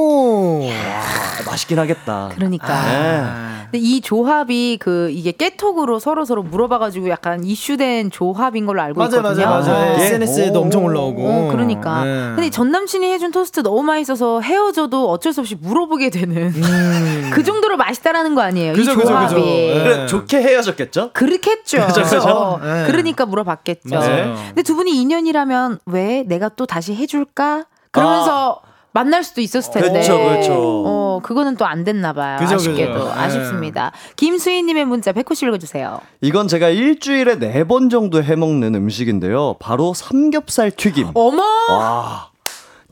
[0.70, 2.30] 아, 맛있긴 하겠다.
[2.34, 2.82] 그러니까.
[2.84, 3.50] 네.
[3.70, 9.16] 근데 이 조합이 그 이게 깨톡으로 서로 서로 물어봐가지고 약간 이슈된 조합인 걸로 알고 맞아요,
[9.18, 9.46] 있거든요.
[9.46, 9.94] 맞아요, 맞아요.
[9.94, 9.96] 어.
[10.00, 10.04] 예.
[10.06, 10.62] SNS에도 오.
[10.64, 11.22] 엄청 올라오고.
[11.24, 12.04] 어, 그러니까.
[12.04, 12.10] 네.
[12.34, 16.52] 근데 전 남친이 해준 토스트 너무 맛있어서 헤어져도 어쩔 수 없이 물어보게 되는
[17.30, 18.72] 그 정도로 맛있다라는 거 아니에요.
[18.72, 18.74] 음.
[18.74, 19.34] 그죠, 이 그죠, 조합이.
[19.34, 19.44] 그죠.
[19.44, 19.82] 네.
[19.84, 21.10] 그래, 좋게 헤어졌겠죠?
[21.12, 21.86] 그렇겠죠.
[21.86, 22.28] 그죠, 그죠.
[22.28, 22.86] 어, 네.
[22.88, 23.88] 그러니까 물어봤겠죠.
[23.94, 24.34] 맞아요.
[24.48, 27.66] 근데 두 분이 인연이라면 왜 내가 또 다시 해줄까?
[27.92, 28.60] 그러면서
[28.92, 29.90] 만날 수도 있었을 텐데.
[29.92, 30.52] 그렇죠, 그렇죠.
[30.86, 32.38] 어, 그거는 또 안 됐나 봐요.
[32.38, 32.92] 그죠, 아쉽게도.
[32.92, 33.04] 그죠.
[33.06, 33.12] 네.
[33.20, 33.92] 아쉽습니다.
[34.16, 36.00] 김수희님의 문자 백호 씨 읽어주세요.
[36.20, 39.56] 이건 제가 일주일에 네 번 정도 해먹는 음식인데요.
[39.60, 41.10] 바로 삼겹살 튀김.
[41.14, 41.42] 어머!
[41.70, 42.30] 와.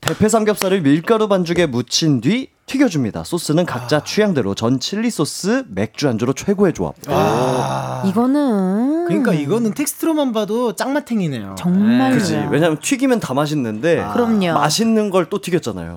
[0.00, 3.24] 대패 삼겹살을 밀가루 반죽에 묻힌 뒤 튀겨줍니다.
[3.24, 6.94] 소스는 각자 취향대로 전 칠리 소스, 맥주 안주로 최고의 조합.
[8.06, 8.87] 이거는.
[9.08, 11.54] 그러니까 이거는 텍스트로만 봐도 짱맛탱이네요.
[11.58, 12.12] 정말.
[12.12, 12.46] 그지.
[12.50, 14.52] 왜냐면 튀기면 다 맛있는데 그럼요.
[14.54, 15.94] 맛있는 걸 또 튀겼잖아요.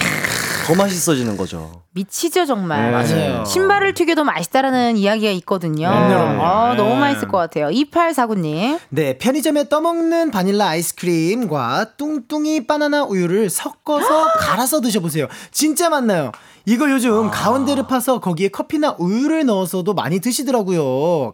[0.67, 1.81] 더 맛있어지는 거죠.
[1.93, 2.91] 미치죠, 정말.
[2.91, 2.91] 네.
[2.91, 3.45] 맞아요.
[3.45, 5.87] 신발을 튀겨도 맛있다라는 이야기가 있거든요.
[5.89, 6.43] 그럼요.
[6.43, 6.99] 아, 너무 네.
[6.99, 7.67] 맛있을 것 같아요.
[7.69, 8.79] 2849님.
[8.89, 15.27] 네, 편의점에 떠먹는 바닐라 아이스크림과 뚱뚱이 바나나 우유를 섞어서 갈아서 드셔보세요.
[15.51, 16.31] 진짜 맛나요.
[16.65, 17.31] 이거 요즘 아.
[17.31, 21.31] 가운데를 파서 거기에 커피나 우유를 넣어서도 많이 드시더라고요.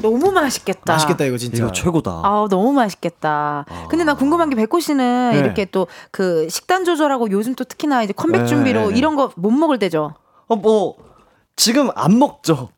[0.00, 0.92] 크, 너무 맛있겠다.
[0.94, 1.58] 맛있겠다 이거 진짜.
[1.64, 2.10] 이거 최고다.
[2.24, 3.64] 아 너무 맛있겠다.
[3.88, 5.38] 근데 나 궁금한 게 백호 씨는 네.
[5.38, 8.46] 이렇게 또 그 식단 조절하고 요즘 또 특히나 이제 컴백 네.
[8.46, 10.14] 준비로 이런 거 못 먹을 때죠.
[10.48, 10.96] 어, 뭐,
[11.60, 12.70] 지금 안 먹죠.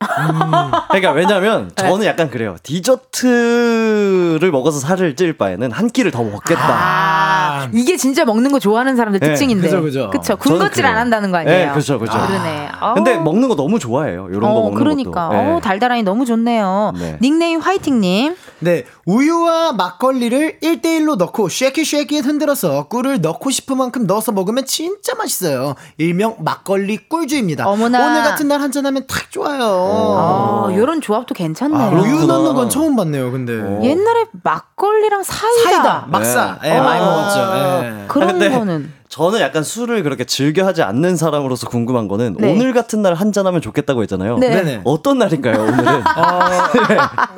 [0.88, 2.56] 그러니까 왜냐면 저는 약간 그래요.
[2.64, 6.60] 디저트를 먹어서 살을 찔 바에는 한 끼를 더 먹겠다.
[6.68, 9.68] 아, 이게 진짜 먹는 거 좋아하는 사람들 네, 특징인데.
[9.68, 10.10] 그죠, 그죠.
[10.10, 10.36] 그쵸.
[10.36, 10.96] 군것질 안.
[10.96, 11.68] 한다는 거 아니에요?
[11.68, 12.10] 네, 그죠, 그죠.
[12.12, 12.68] 아, 그러네.
[12.80, 12.94] 어.
[12.94, 14.26] 근데 먹는 거 너무 좋아해요.
[14.30, 15.28] 이런 거 어, 먹는 그러니까.
[15.28, 15.32] 것도.
[15.32, 15.52] 네.
[15.52, 16.92] 어, 달달하니 너무 좋네요.
[16.98, 17.18] 네.
[17.22, 18.34] 닉네임 화이팅님.
[18.58, 24.32] 네, 우유와 막걸리를 1대1로 넣고 shake it shake it 흔들어서 꿀을 넣고 싶은 만큼 넣어서
[24.32, 25.76] 먹으면 진짜 맛있어요.
[25.98, 27.68] 일명 막걸리 꿀주입니다.
[27.68, 28.08] 어머나.
[28.08, 29.62] 오늘 같은 날 한잔 하면 딱 좋아요.
[29.62, 31.80] 아, 요런 조합도 괜찮네요.
[31.80, 32.26] 아, 우유.
[32.26, 33.52] 넣는 건 처음 봤네요, 근데.
[33.84, 35.62] 옛날에 막걸리랑 사이다.
[35.70, 36.58] 사이다, 막사.
[36.64, 36.82] 예, 어.
[36.82, 37.40] 많이 먹었죠.
[37.84, 38.04] 예.
[38.08, 38.92] 그런 근데 거는.
[39.12, 42.50] 저는 약간 술을 그렇게 즐겨 하지 않는 사람으로서 궁금한 거는 네.
[42.50, 44.38] 오늘 같은 날 한잔하면 좋겠다고 했잖아요.
[44.38, 44.48] 네.
[44.48, 44.80] 네네.
[44.84, 45.84] 어떤 날인가요, 오늘은?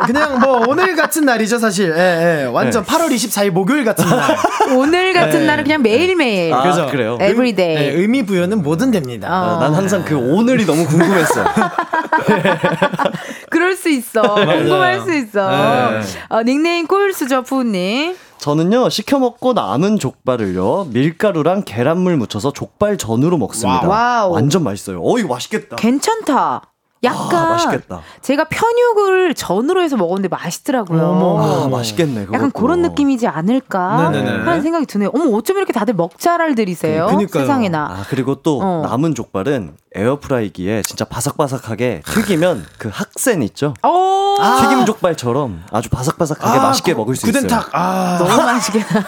[0.07, 1.93] 그냥 뭐 오늘 같은 날이죠, 사실.
[1.97, 2.45] 예, 예.
[2.45, 4.37] 완전 8월 24일 목요일 같은 날.
[4.79, 5.47] 오늘 같은 네.
[5.47, 6.55] 날은 그냥 매일매일.
[6.55, 6.87] 아, 그죠?
[6.93, 7.19] 그래요?
[7.21, 7.77] everyday.
[7.77, 9.29] 예, 의미 부여는 뭐든 됩니다.
[9.29, 9.57] 어.
[9.57, 11.43] 아, 난 항상 그 오늘이 너무 궁금했어.
[13.51, 14.23] 그럴 수 있어.
[14.23, 15.51] 궁금할 수 있어.
[15.51, 16.01] 네.
[16.29, 18.15] 어, 닉네임 꿀수저 푸님.
[18.49, 23.89] 저는요 시켜 먹고 남은 족발을요 밀가루랑 계란물 묻혀서 족발 전으로 먹습니다.
[23.89, 24.33] wow.
[24.33, 25.01] 완전 맛있어요.
[25.03, 25.77] 어 이거 맛있겠다.
[25.77, 26.61] 괜찮다.
[27.05, 28.01] 약간 아, 맛있겠다.
[28.21, 31.39] 제가 편육을 전으로 해서 먹었는데 맛있더라고요.
[31.41, 32.25] 아 맛있겠네.
[32.25, 32.61] 약간 그것도.
[32.63, 34.45] 그런 느낌이지 않을까 네네네.
[34.45, 35.11] 하는 생각이 드네요.
[35.15, 37.07] 어머 어쩜 이렇게 다들 먹잘알들이세요?
[37.07, 37.45] 그니까요.
[37.45, 37.87] 세상에나.
[37.87, 38.83] 아 그리고 또 어.
[38.87, 43.75] 남은 족발은 에어프라이기에 진짜 바삭바삭하게 튀기면 그 학센 있죠?
[43.85, 47.61] 오, 튀김 족발처럼 아주 바삭바삭하게 맛있게 구- 먹을 수 구den탁.
[47.69, 47.71] 있어요.
[47.73, 49.01] 아, 너무 맛있겠다.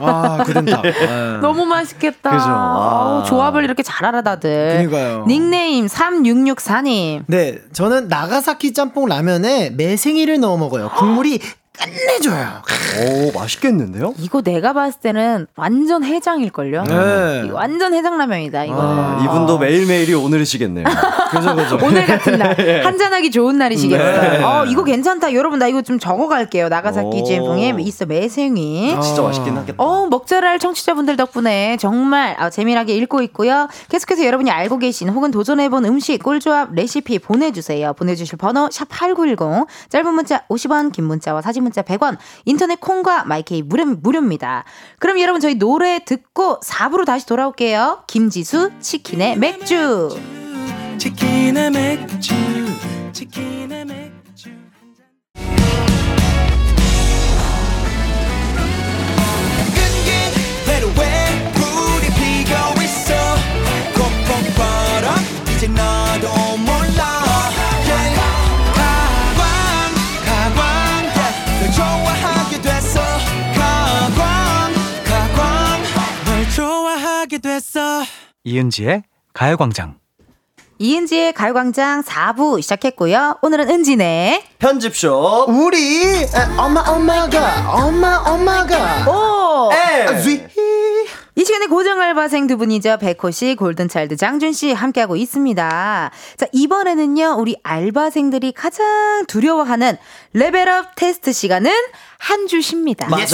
[0.00, 0.84] 아, 구den탁.
[0.86, 1.38] 예.
[1.42, 2.30] 너무 맛있겠다.
[2.30, 2.44] 그죠.
[2.48, 3.24] 아.
[3.26, 4.78] 조합을 이렇게 잘 알아 다들.
[4.78, 5.24] 그니까요.
[5.26, 7.24] 닉네임 3664님.
[7.26, 10.90] 네, 저는 나가사키 짬뽕 라면에 매생이를 넣어 먹어요.
[10.96, 11.40] 국물이
[11.78, 12.62] 끝내줘요.
[13.00, 14.12] 오, 맛있겠는데요?
[14.18, 16.82] 이거 내가 봤을 때는 완전 해장일걸요?
[16.84, 17.42] 네.
[17.46, 18.82] 이거 완전 해장라면이다, 이거는.
[18.84, 20.84] 아, 이분도 매일매일이 오늘이시겠네요.
[21.30, 21.78] 그죠, 그죠.
[21.82, 22.54] 오늘 같은 날
[22.84, 24.20] 한잔하기 좋은 날이시겠어요.
[24.32, 24.42] 네.
[24.42, 25.32] 어 이거 괜찮다.
[25.32, 26.68] 여러분 나 이거 좀 적어갈게요.
[26.68, 27.24] 나가사키 오.
[27.24, 28.96] 지엔풍의 있어 매생이.
[29.00, 29.76] 진짜 맛있긴 하겠다.
[29.82, 33.68] 어 먹자랄 청취자분들 덕분에 정말 아, 재미나게 읽고 있고요.
[33.88, 37.92] 계속해서 여러분이 알고 계신 혹은 도전해본 음식 꿀조합 레시피 보내주세요.
[37.94, 42.18] 보내주실 번호 샵 #8910 짧은 문자 50원, 긴 문자와 사진 문자 100원.
[42.44, 44.64] 인터넷 콩과 마이케이 무료 무료입니다.
[44.98, 48.04] 그럼 여러분 저희 노래 듣고 4부로 다시 돌아올게요.
[48.06, 50.08] 김지수 치킨의 맥주.
[50.98, 52.34] 치킨의 맥주
[53.12, 54.10] 치킨의 맥주
[65.68, 66.69] 너도
[77.70, 78.02] 됐어
[78.42, 79.98] 이은지의 가요광장.
[80.80, 83.38] 이은지의 가요광장 4부 시작했고요.
[83.42, 84.44] 오늘은 은지네.
[84.58, 85.48] 편집숍.
[85.48, 86.26] 우리 에,
[86.58, 89.70] 엄마 엄마가 엄마 엄마가 오!
[90.26, 90.42] 위
[91.40, 92.98] 이 시간에 고정 알바생 두 분이죠.
[92.98, 96.10] 백호 씨, 골든차일드 장준 씨 함께하고 있습니다.
[96.36, 99.96] 자, 이번에는요, 우리 알바생들이 가장 두려워하는
[100.34, 101.72] level up 테스트 시간은
[102.18, 103.08] 한 주 쉽니다.
[103.08, 103.24] 맞아요.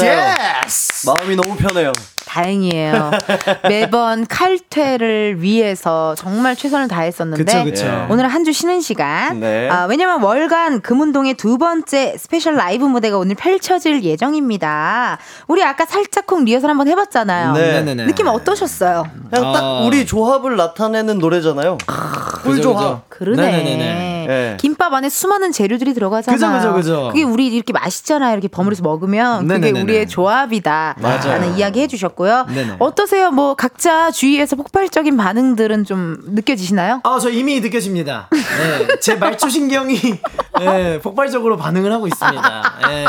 [1.05, 1.91] 마음이 너무 편해요.
[2.27, 3.11] 다행이에요.
[3.69, 8.07] 매번 칼퇴를 위해서 정말 최선을 다했었는데 그쵸 그쵸.
[8.11, 9.41] 오늘 한 주 쉬는 시간.
[9.41, 9.69] 네.
[9.71, 15.19] 아, 왜냐면 월간 금운동의 두 번째 special 라이브 무대가 오늘 펼쳐질 예정입니다.
[15.49, 17.53] 우리 아까 살짝쿵 리허설 한번 해봤잖아요.
[17.55, 17.61] 네.
[17.97, 18.07] 네네네.
[18.07, 19.05] 느낌 어떠셨어요?
[19.31, 19.81] 그냥 딱 아.
[19.87, 21.79] 우리 조합을 나타내는 노래잖아요.
[22.43, 23.09] 꿀 조합.
[23.09, 23.43] 그러네.
[23.43, 24.27] 네네네네.
[24.27, 24.57] 네.
[24.61, 26.37] 김밥 안에 수많은 재료들이 들어가잖아요.
[26.37, 27.09] 그죠, 그죠, 그죠.
[27.09, 28.33] 그게 우리 이렇게 맛있잖아요.
[28.33, 29.83] 이렇게 버무려서 먹으면 그게 네네네네.
[29.83, 30.97] 우리의 조합이다.
[31.01, 31.29] 맞아요.
[31.29, 32.47] 라는 이야기 해주셨고요.
[32.55, 32.77] 네네.
[32.79, 33.31] 어떠세요?
[33.31, 37.01] 뭐 각자 주위에서 폭발적인 반응들은 좀 느껴지시나요?
[37.05, 38.29] 아, 저 이미 느껴집니다.
[38.33, 39.97] 네, 제 말초 신경이
[40.59, 42.75] 네, 폭발적으로 반응을 하고 있습니다.
[42.89, 43.07] 네.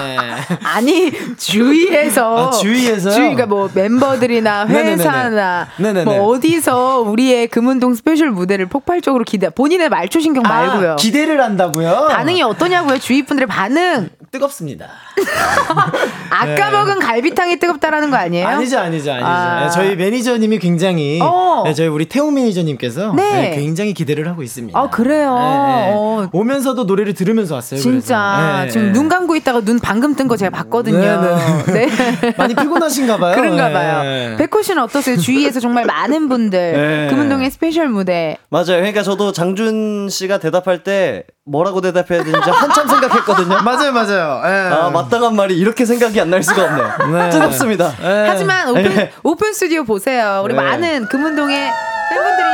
[0.64, 3.14] 아니 주위에서 아, 주위에서요?
[3.14, 4.77] 주위가 뭐 멤버들이나 네네네네.
[4.86, 6.06] 회사나 네네네.
[6.06, 10.92] 뭐 어디서 우리의 금운동 special 무대를 폭발적으로 기대 본인의 말초 신경 말고요.
[10.94, 12.08] 아, 기대를 한다고요?
[12.10, 13.00] 반응이 어떠냐고요?
[13.00, 14.10] 주위 분들의 반응.
[14.32, 14.88] 뜨겁습니다.
[16.30, 18.48] 아까 먹은 갈비탕이 뜨겁다라는 거 아니에요?
[18.48, 18.54] 네.
[18.56, 19.26] 아니죠, 아니죠, 아니죠.
[19.28, 19.64] 아.
[19.64, 21.64] 네, 저희 매니저님이 굉장히, 어.
[21.66, 23.32] 네, 저희 우리 태웅 매니저님께서 네.
[23.50, 24.78] 네, 굉장히 기대를 하고 있습니다.
[24.78, 25.34] 아, 그래요?
[25.36, 25.92] 네, 네.
[25.96, 26.30] 어.
[26.32, 27.80] 오면서도 노래를 들으면서 왔어요.
[27.80, 28.64] 진짜.
[28.66, 28.94] 네, 지금 네.
[28.94, 30.98] 눈 감고 있다가 눈 방금 뜬 거 제가 봤거든요.
[30.98, 31.86] 네, 네.
[31.88, 32.34] 네.
[32.38, 33.36] 많이 피곤하신가 봐요.
[33.36, 33.74] 그런가 네.
[33.74, 34.38] 봐요.
[34.38, 35.16] 백호 씨는 어떠세요?
[35.18, 37.08] 주위에서 정말 많은 분들 네.
[37.10, 38.66] 금운동의 special 무대 맞아요.
[38.78, 43.62] 그러니까 저도 장준 씨가 대답할 때 뭐라고 대답해야 되는지 한참 생각했거든요.
[43.64, 44.42] 맞아요, 맞아요.
[44.46, 44.70] 예.
[44.74, 46.88] 아, 마땅한 말이 이렇게 생각이 안 날 수가 없네요.
[47.24, 47.30] 네.
[47.30, 47.94] 뜨겁습니다.
[48.04, 48.26] 예.
[48.28, 49.12] 하지만 오픈, 네.
[49.24, 50.42] 오픈 스튜디오 보세요.
[50.44, 50.62] 우리 네.
[50.62, 51.72] 많은 금운동의
[52.10, 52.48] 팬분들이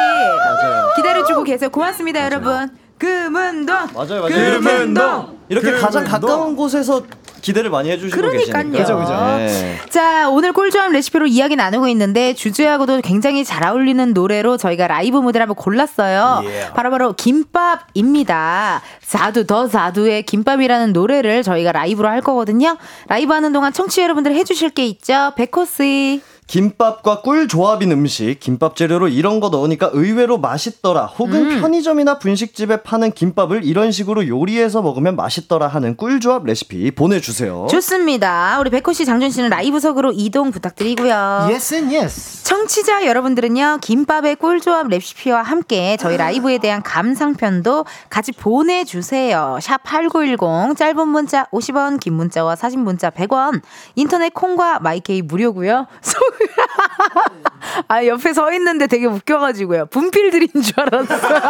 [0.45, 0.93] 맞아요.
[0.95, 1.69] 기다려주고 계세요.
[1.71, 2.82] 고맙습니다, 여러분.
[3.03, 3.75] 금운동.
[3.93, 4.59] 맞아요, 맞아요.
[4.59, 5.37] 금운동.
[5.49, 6.05] 이렇게 그 가장?
[6.05, 7.03] 가까운 곳에서
[7.41, 8.71] 기대를 많이 해주시고 그러니까요.
[8.71, 8.79] 계시니까.
[8.79, 9.13] 그죠, 그죠.
[9.37, 9.77] 네.
[9.89, 15.43] 자, 오늘 꿀조합 레시피로 이야기 나누고 있는데 주제하고도 굉장히 잘 어울리는 노래로 저희가 라이브 무대를
[15.43, 16.43] 한번 골랐어요.
[16.73, 18.81] 바로바로 김밥입니다.
[19.01, 22.77] 자두 더 자두의 김밥이라는 노래를 저희가 라이브로 할 거거든요.
[23.09, 25.33] 라이브 하는 동안 청취 자 여러분들 해주실 게 있죠.
[25.35, 26.21] 백호 씨.
[26.47, 31.05] 김밥과 꿀 조합인 음식, 김밥 재료로 이런 거 넣으니까 의외로 맛있더라.
[31.05, 31.61] 혹은 음.
[31.61, 37.67] 편의점이나 분식집에 파는 김밥을 이런 식으로 요리해서 먹으면 맛있더라 하는 꿀 조합 레시피 보내주세요.
[37.69, 38.57] 좋습니다.
[38.59, 41.13] 우리 백호 씨, 장준 씨는 라이브석으로 이동 부탁드리고요.
[41.49, 42.43] Yes and yes.
[42.43, 49.57] 청취자 여러분들은요, 김밥의 꿀 조합 레시피와 함께 저희 라이브에 대한 감상편도 같이 보내주세요.
[49.61, 53.61] 샵 8910, 짧은 문자 50원, 긴 문자와 사진 문자 100원,
[53.95, 55.87] 인터넷 콩과 마이케이 무료고요
[57.87, 59.87] 아, 옆에 서 있는데 되게 웃겨가지고요.
[59.87, 61.41] 분필들인 줄 알았어요.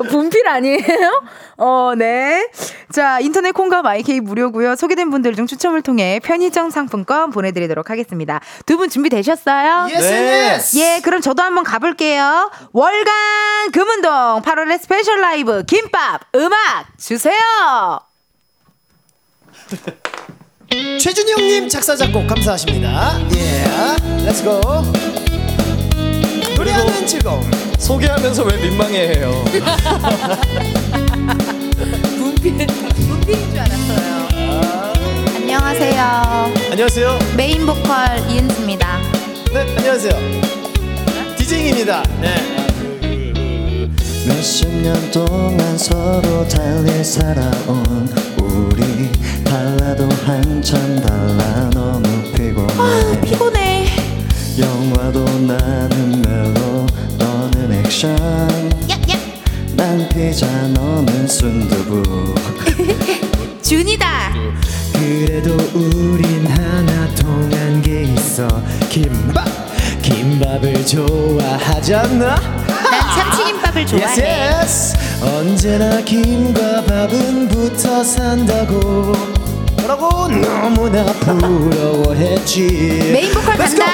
[0.10, 1.22] 분필 아니에요?
[1.58, 2.48] 어, 네.
[2.92, 4.76] 자, 인터넷 콩과 마이케이 무료고요.
[4.76, 8.40] 소개된 분들 중 추첨을 통해 편의점 상품권 보내드리도록 하겠습니다.
[8.66, 9.88] 두 분 준비되셨어요?
[9.90, 10.48] Yes 네.
[10.52, 10.78] yes.
[10.78, 12.50] 예, 그럼 저도 한번 가볼게요.
[12.72, 18.00] 월간 금운동 8월의 special 라이브 김밥 음악 주세요.
[20.98, 23.18] 최준영 님 작사 작곡 감사하십니다.
[23.34, 23.66] 예,
[24.24, 24.60] let's go.
[26.56, 27.50] 노래하는 즐거움.
[27.78, 29.44] 소개하면서 왜 민망해해요?
[32.18, 34.28] 분필, 분필인 줄 알았어요.
[35.36, 36.54] 안녕하세요.
[36.70, 37.18] 안녕하세요.
[37.36, 39.00] 메인 보컬 이은지입니다.
[39.52, 40.12] 네, 안녕하세요.
[41.36, 42.02] 디제잉입니다.
[42.20, 42.34] 네.
[44.26, 49.10] 몇십 년 동안 서로 달리 살아온 우리
[49.50, 51.68] 달라도 한참 달라.
[51.70, 53.20] 너무 피곤해.
[53.22, 53.86] 피곤해.
[54.56, 56.86] 영화도 나는 멜로
[57.18, 58.16] 너는 액션.
[59.74, 62.32] 난 피자 너는 순두부.
[63.60, 64.34] 준이다.
[64.92, 68.46] 그래도 우린 하나 통한 게 있어.
[68.88, 69.69] 김밥
[70.02, 74.04] 김밥을 좋아하잖아 난 참치김밥을 좋아해.
[74.04, 75.24] yes, yes.
[75.24, 79.12] 언제나 김과 밥은 붙어 산다고
[79.78, 83.89] 뭐라고 너무나 부러워했지 메인 보컬 Let's 간다.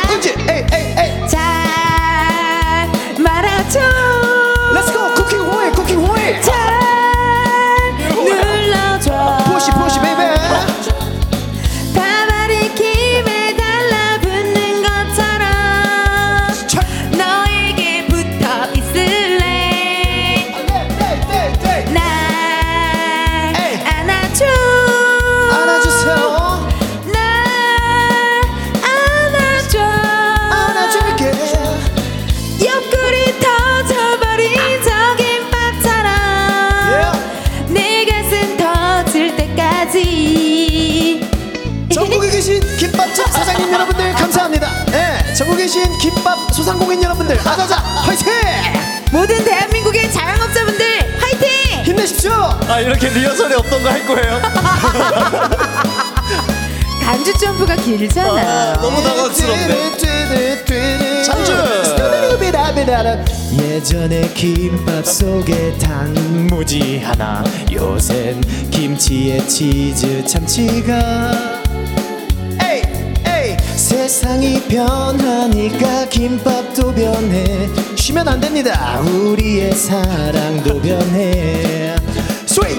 [69.07, 71.31] 김치에 치즈 참치가.
[72.61, 72.83] 에이
[73.25, 73.57] 에이.
[73.77, 77.69] 세상이 변하니까 김밥도 변해.
[77.95, 79.01] 쉬면 안 됩니다.
[79.03, 81.95] 우리의 사랑도 변해.
[82.47, 82.79] 3, 2, 1,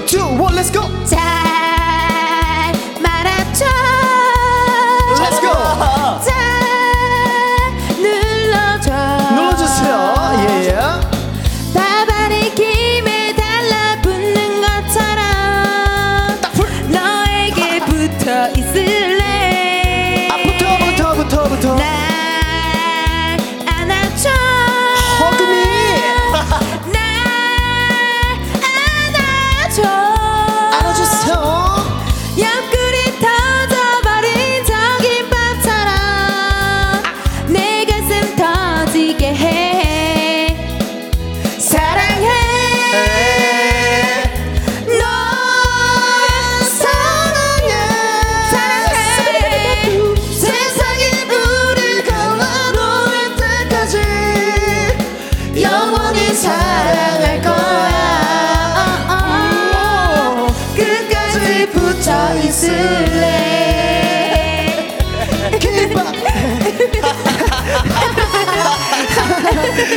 [0.54, 0.82] let's go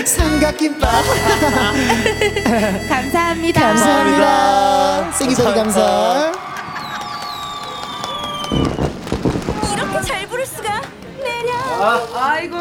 [0.05, 0.89] 삼각김밥
[2.87, 6.31] 감사합니다 감사합니다 생기소리 감사
[9.73, 10.81] 이렇게 잘 부를 수가
[11.21, 11.53] 내려
[12.15, 12.55] 아이고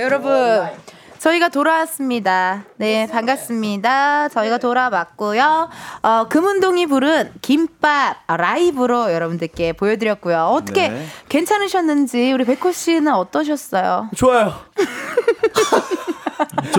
[0.00, 0.86] 여러분
[1.26, 2.64] 저희가 돌아왔습니다.
[2.76, 4.28] 네, 반갑습니다.
[4.28, 5.68] 저희가 돌아왔고요.
[6.02, 10.38] 어, 금운동이 부른 김밥 라이브로 여러분들께 보여드렸고요.
[10.44, 11.06] 어떻게 네.
[11.28, 14.10] 괜찮으셨는지 우리 백호 씨는 어떠셨어요?
[14.14, 14.54] 좋아요.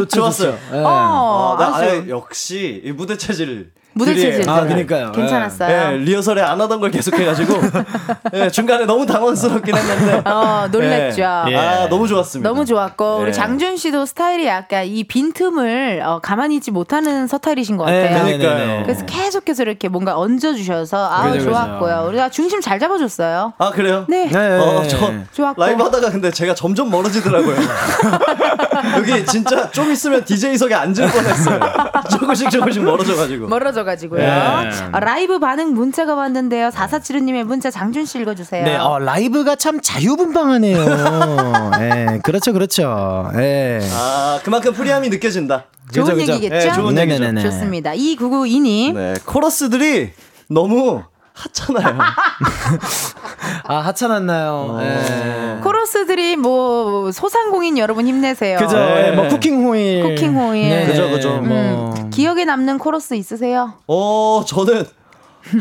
[0.09, 0.57] 좋았어요.
[0.71, 0.83] 네.
[0.83, 4.49] 어, 아, 나 아예 역시 이 무대 체질 무대 체질.
[4.49, 5.11] 아, 그러니까요.
[5.11, 5.69] 괜찮았어요.
[5.93, 7.53] 예, 리허설에 안 하던 걸 계속 해가지고
[8.33, 11.21] 예, 중간에 너무 당황스럽긴 했는데 어, 놀랬죠.
[11.49, 11.55] 예.
[11.55, 12.47] 아 너무 좋았습니다.
[12.47, 13.31] 너무 좋았고 우리 예.
[13.31, 18.25] 장준 씨도 스타일이 약간 이 빈틈을 어, 가만히 있지 못하는 서타일이신 것 네, 같아요.
[18.25, 18.83] 네, 그러니까요.
[18.83, 21.37] 그래서 계속해서 이렇게 뭔가 얹어주셔서 아.
[21.37, 22.05] 좋았고요.
[22.09, 23.53] 우리가 중심 잘 잡아줬어요.
[23.57, 24.05] 아 그래요?
[24.07, 24.27] 네.
[24.29, 24.57] 네.
[24.59, 25.61] 어, 저 좋았고.
[25.61, 27.55] 라이브 하다가 근데 제가 점점 멀어지더라고요.
[28.97, 31.59] 여기 진짜 좀 있으면 DJ석에 앉을 뻔했어요.
[32.11, 33.47] 조금씩 조금씩 멀어져가지고.
[33.47, 34.19] 멀어져 가지고요.
[34.19, 34.27] 네.
[34.29, 36.69] 아, 라이브 반응 문자가 왔는데요.
[36.69, 38.63] 4475님의 문자 장준 씨 읽어주세요.
[38.63, 40.77] 네, 어, 라이브가 참 자유분방하네요.
[41.79, 43.31] 예, 그렇죠, 그렇죠.
[43.37, 43.79] 예.
[43.93, 45.65] 아 그만큼 free함이 느껴진다.
[45.91, 46.33] 좋은 그죠, 그죠.
[46.33, 46.67] 얘기겠죠?
[46.69, 47.41] 네, 좋은 얘기죠.
[47.41, 47.91] 좋습니다.
[47.93, 48.93] 2992님.
[48.93, 50.11] 네 코러스들이
[50.49, 51.03] 너무
[51.37, 51.97] 하찮아요.
[53.65, 54.51] 아, 하찮았나요?
[54.51, 54.79] 어.
[54.81, 55.59] 예.
[55.61, 58.57] 코러스들이 뭐 소상공인 여러분 힘내세요.
[58.57, 58.77] 그죠.
[58.77, 59.07] 네.
[59.07, 60.03] 예, 뭐 쿠킹 호일.
[60.03, 60.69] 쿠킹 호일.
[60.69, 61.37] 네, 그죠, 그죠.
[61.41, 61.93] 뭐.
[61.97, 63.73] 음, 기억에 남는 코러스 있으세요?
[63.87, 64.85] 어 저는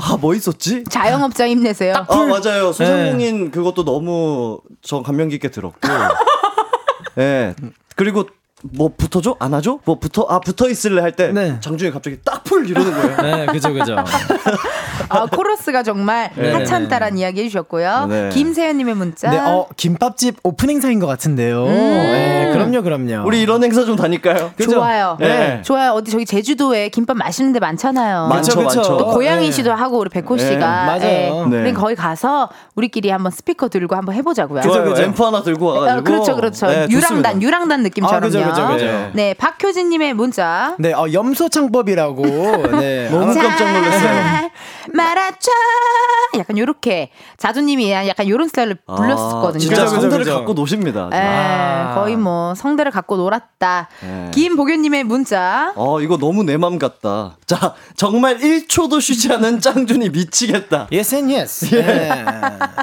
[0.02, 0.82] 아 뭐 있었지?
[0.90, 1.94] 자영업자 힘내세요.
[2.08, 5.78] 아 맞아요 소상공인 그것도 너무 저 감명 깊게 들었고
[7.18, 7.54] 예
[7.94, 8.24] 그리고
[8.62, 9.36] 뭐 붙어줘?
[9.38, 9.80] 안아줘?
[9.84, 10.26] 뭐 붙어?
[10.28, 11.58] 아 붙어 있을래 할때 네.
[11.60, 13.16] 장준이 갑자기 딱 풀 이러는 거예요.
[13.22, 13.96] 네, 그죠, 그죠.
[15.08, 16.52] 아, 코러스가 정말 네.
[16.52, 18.06] 하찮다란 이야기 해주셨고요.
[18.08, 18.28] 네.
[18.30, 19.30] 김세현님의 문자.
[19.30, 21.64] 네, 어, 김밥집 오픈 행사인 것 같은데요.
[21.64, 21.68] 음.
[21.68, 23.26] 네, 그럼요, 그럼요.
[23.26, 24.52] 우리 이런 행사 좀 다닐까요?
[24.56, 24.72] 그죠?
[24.72, 25.16] 좋아요.
[25.20, 25.60] 네.
[25.62, 25.92] 좋아요.
[25.92, 28.28] 어디 저기 제주도에 김밥 맛있는 데 많잖아요.
[28.28, 28.62] 많죠.
[28.62, 28.82] 많죠.
[28.82, 29.50] 또 고향이 네.
[29.52, 31.02] 씨도 하고 우리 백호 네, 씨가 맞아요.
[31.02, 31.30] 예.
[31.50, 31.62] 네.
[31.62, 34.62] 우리 거기 가서 우리끼리 한번 스피커 들고 한번 해보자고요.
[34.62, 34.84] 좋아요.
[34.84, 35.02] 그죠.
[35.02, 35.98] 앰프 하나 들고 와가지고.
[35.98, 36.66] 어, 그렇죠, 그렇죠.
[36.66, 37.40] 네, 유랑단, 좋습니다.
[37.40, 38.16] 유랑단 느낌처럼요.
[38.16, 38.86] 아, 그죠, 그죠, 그죠.
[38.86, 39.10] 네.
[39.12, 40.74] 네, 박효진님의 문자.
[40.78, 42.24] 네, 어, 염소 창법이라고.
[42.78, 43.08] 네.
[43.12, 44.50] 너무 잘 깜짝 놀랐어요.
[44.92, 45.50] 말아줘.
[46.38, 49.56] 약간 요렇게 자두님이 약간 요런 스타일로 불렀었거든요.
[49.56, 50.36] 아, 진짜 그죠, 그죠, 성대를 그죠.
[50.36, 51.08] 갖고 노십니다.
[51.12, 51.94] 예, 아.
[51.94, 53.88] 거의 뭐 성대를 갖고 놀았다.
[54.02, 54.30] 네.
[54.34, 55.72] 김보균님의 문자.
[55.76, 57.36] 어, 이거 너무 내 맘 같다.
[57.46, 60.88] 자, 정말 1초도 쉬지 않은 짱준이 미치겠다.
[60.90, 61.66] Yes and yes.
[61.74, 62.24] 네.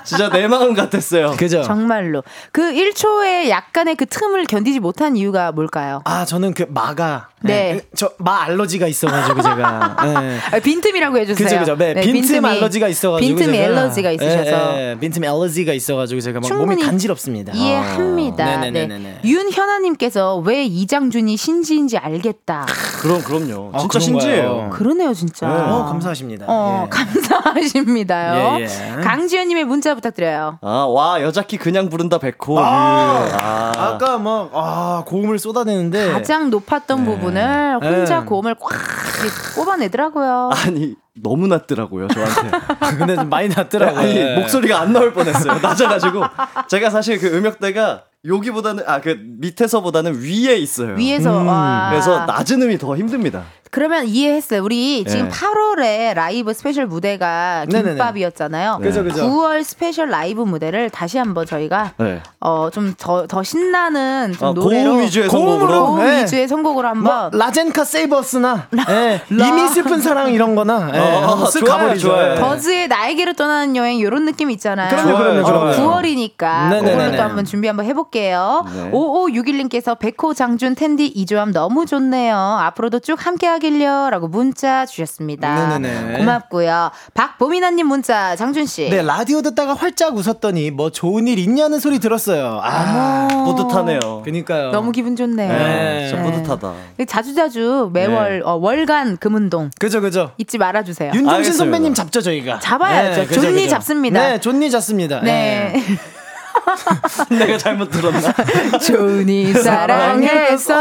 [0.03, 1.31] 진짜 내 마음 같았어요.
[1.37, 1.63] 그죠?
[1.63, 6.01] 정말로 그 1초의 약간의 그 틈을 견디지 못한 이유가 뭘까요?
[6.05, 7.29] 아, 저는 그 마가.
[7.41, 7.81] 네.
[7.95, 9.97] 저마 알러지가 있어가지고 제가.
[10.05, 10.37] 네.
[10.51, 11.45] 아, 빈틈이라고 해주세요.
[11.47, 11.75] 그죠, 그죠.
[11.77, 13.39] 네, 빈틈 빈틈이- 알러지가 있어가지고.
[13.39, 17.53] 제가- 알러지가 있으셔서 예, 예, 빈틈 알러지가 있어가지고 제가 막 몸이 충분히 간지럽습니다.
[17.53, 18.45] 이해합니다.
[18.45, 19.19] 아, 네.
[19.23, 22.65] 윤현아님께서 왜 이장준이 신지인지 알겠다.
[23.01, 23.71] 그럼, 그럼요.
[23.73, 23.99] 아, 진짜?
[23.99, 24.69] 신지예요.
[24.71, 25.47] 그러네요, 진짜.
[25.47, 26.45] 어, 감사하십니다.
[26.47, 26.89] 어, 예.
[26.89, 28.59] 감사하십니다요.
[28.59, 29.01] 예, 예.
[29.01, 30.59] 강지현님의 문자 부탁드려요.
[30.61, 32.59] 아, 와, 여자키 그냥 부른다, 백호.
[32.59, 33.71] 아, 아.
[33.75, 36.11] 아까 막, 아, 고음을 쏟아내는데.
[36.13, 38.25] 가장 높았던 부분을 혼자 네.
[38.25, 40.49] 고음을 꽉 이렇게 꼽아내더라고요.
[40.53, 42.51] 아니, 너무 낮더라고요, 저한테.
[42.97, 43.99] 근데 좀 많이 낮더라고요.
[43.99, 44.35] 아니, 예.
[44.35, 45.59] 목소리가 안 나올 뻔했어요.
[45.61, 46.23] 낮아가지고.
[46.67, 50.95] 제가 사실 그 음역대가 여기보다는, 아, 그 밑에서보다는 위에 있어요.
[50.95, 51.87] 위에서 음, 와.
[51.91, 53.43] 그래서 낮은 음이 더 힘듭니다.
[53.69, 54.61] 그러면 이해했어요.
[54.63, 55.31] 우리 지금 네.
[55.31, 57.65] 8월에 라이브 special 무대가.
[57.71, 58.77] 김밥이었잖아요.
[58.83, 59.23] 그죠, 그죠.
[59.27, 62.21] 9월 special 라이브 무대를 다시 한번 저희가 네.
[62.39, 65.57] 어좀 더 더 신나는 좀 아, 노래로 고음 위주의 고음으로.
[65.59, 65.85] 선곡으로.
[65.87, 66.21] 고음 네.
[66.21, 71.49] 위주의 선곡으로 뭐, 한번 라젠카 Save Us나, 예, 이미 슬픈 사랑 이런 거나, 예, 어,
[71.49, 71.97] 좋아요.
[71.97, 72.35] 좋아요.
[72.35, 72.39] 예.
[72.39, 74.89] 버즈의 나에게로 떠나는 여행 이런 느낌 있잖아요.
[74.95, 75.43] 그럼요, 그럼요.
[75.45, 75.71] 그럼요.
[75.77, 76.91] 9월이니까 네네네네.
[76.95, 78.12] 그걸로 또 한번 준비 한번 해볼게요.
[78.21, 78.91] 네.
[78.91, 82.35] 5561님께서 백호 장준 텐디 이조함 너무 좋네요.
[82.35, 85.77] 앞으로도 쭉 함께 하길요 라고 문자 주셨습니다.
[85.77, 86.17] 네네네.
[86.19, 86.91] 고맙고요.
[87.13, 88.89] 박보미나님 문자 장준 씨.
[88.89, 92.59] 네, 라디오 듣다가 활짝 웃었더니 뭐 좋은 일 있냐는 소리 들었어요.
[92.63, 94.21] 아, 뿌듯하네요.
[94.23, 94.71] 그니까요.
[94.71, 95.51] 너무 기분 좋네요.
[95.51, 96.73] 네, 진짜 뿌듯하다.
[97.07, 98.41] 자주자주 매월 네.
[98.45, 100.31] 어, 월간 금은동 그죠, 그죠.
[100.37, 101.09] 잊지 말아주세요.
[101.13, 101.57] 윤종신 알겠습니다.
[101.57, 102.59] 선배님 잡죠, 저희가.
[102.59, 103.27] 잡아야죠.
[103.27, 103.69] 그죠, 좋니 그죠.
[103.69, 104.19] 잡습니다.
[104.21, 105.21] 네, 좋니 잡습니다.
[105.21, 105.73] 네.
[107.29, 108.33] 내가 잘못 들었나?
[108.79, 110.73] 좋니 사랑해서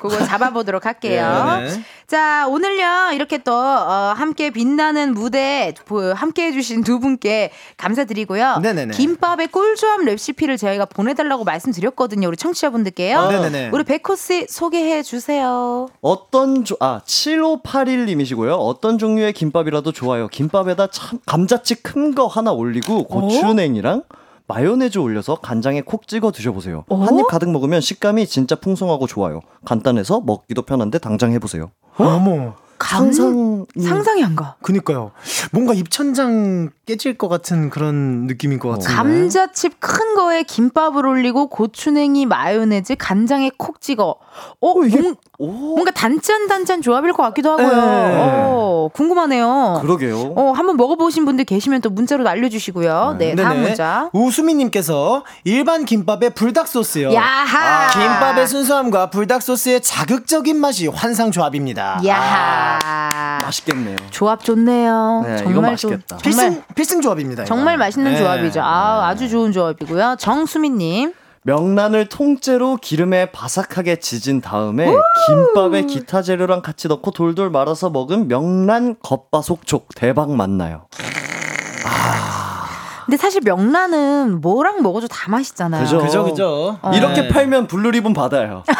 [0.00, 1.58] 그거 잡아보도록 할게요.
[1.60, 1.82] 네, 네.
[2.06, 8.58] 자 오늘요 이렇게 또 어, 함께 빛나는 무대 보- 함께 해주신 두 분께 감사드리고요.
[8.62, 8.92] 네네네.
[8.94, 12.28] 김밥의 꿀조합 레시피를 저희가 보내달라고 말씀드렸거든요.
[12.28, 13.18] 우리 청취자분들께요.
[13.18, 13.70] 아, 네네네.
[13.72, 15.88] 우리 백호씨 소개해 주세요.
[16.00, 18.54] 어떤 조, 아, 7581님이시고요.
[18.56, 20.28] 어떤 종류의 김밥이라도 좋아요.
[20.28, 24.02] 김밥에다 참, 감자칩 큰 거 하나 올리고 고추냉이랑
[24.48, 26.84] 마요네즈 올려서 간장에 콕 찍어 드셔보세요.
[26.88, 29.40] 한입 가득 먹으면 식감이 진짜 풍성하고 좋아요.
[29.64, 31.70] 간단해서 먹기도 편한데 당장 해보세요.
[31.96, 32.54] 어머.
[32.78, 34.56] 상상 상상이 안 가.
[34.62, 35.10] 그니까요.
[35.50, 38.92] 뭔가 입천장 깨질 것 같은 그런 느낌인 것 같은데.
[38.94, 44.16] 감자칩 큰 거에 김밥을 올리고 고추냉이 마요네즈 간장에 콕 찍어.
[44.60, 47.68] 어, 이게- 뭔- 오, 뭔가 단짠 단짠 조합일 것 같기도 하고요.
[47.68, 47.74] 네.
[48.18, 49.80] 어, 궁금하네요.
[49.82, 50.32] 그러게요.
[50.34, 53.16] 어, 한번 먹어보신 분들 계시면 또 문자로 알려주시고요.
[53.18, 53.68] 네, 다음 네네.
[53.68, 54.08] 문자.
[54.12, 57.12] 우수미님께서 일반 김밥에 불닭 소스요.
[57.12, 57.88] 야하.
[57.90, 62.00] 김밥의 순수함과 불닭 소스의 자극적인 맛이 환상 조합입니다.
[62.06, 63.38] 야하.
[63.42, 63.96] 맛있겠네요.
[64.10, 65.22] 조합 좋네요.
[65.26, 66.16] 네, 정말 맛있겠다.
[66.16, 67.42] 좋- 필승 정말 필승 조합입니다.
[67.42, 67.48] 이거.
[67.54, 68.18] 정말 맛있는 네.
[68.18, 68.60] 조합이죠.
[68.62, 70.16] 아, 아주 좋은 조합이고요.
[70.18, 71.12] 정수민님.
[71.46, 74.90] 명란을 통째로 기름에 바삭하게 지진 다음에
[75.28, 80.88] 김밥에 기타 재료랑 같이 넣고 돌돌 말아서 먹은 명란 겉바속촉 대박 맛나요.
[83.06, 85.82] 근데 사실 명란은 뭐랑 먹어도 다 맛있잖아요.
[85.84, 85.98] 그죠?
[85.98, 86.78] 그죠 그죠.
[86.92, 87.28] 이렇게 네.
[87.28, 88.62] 팔면 블루리본 받아요.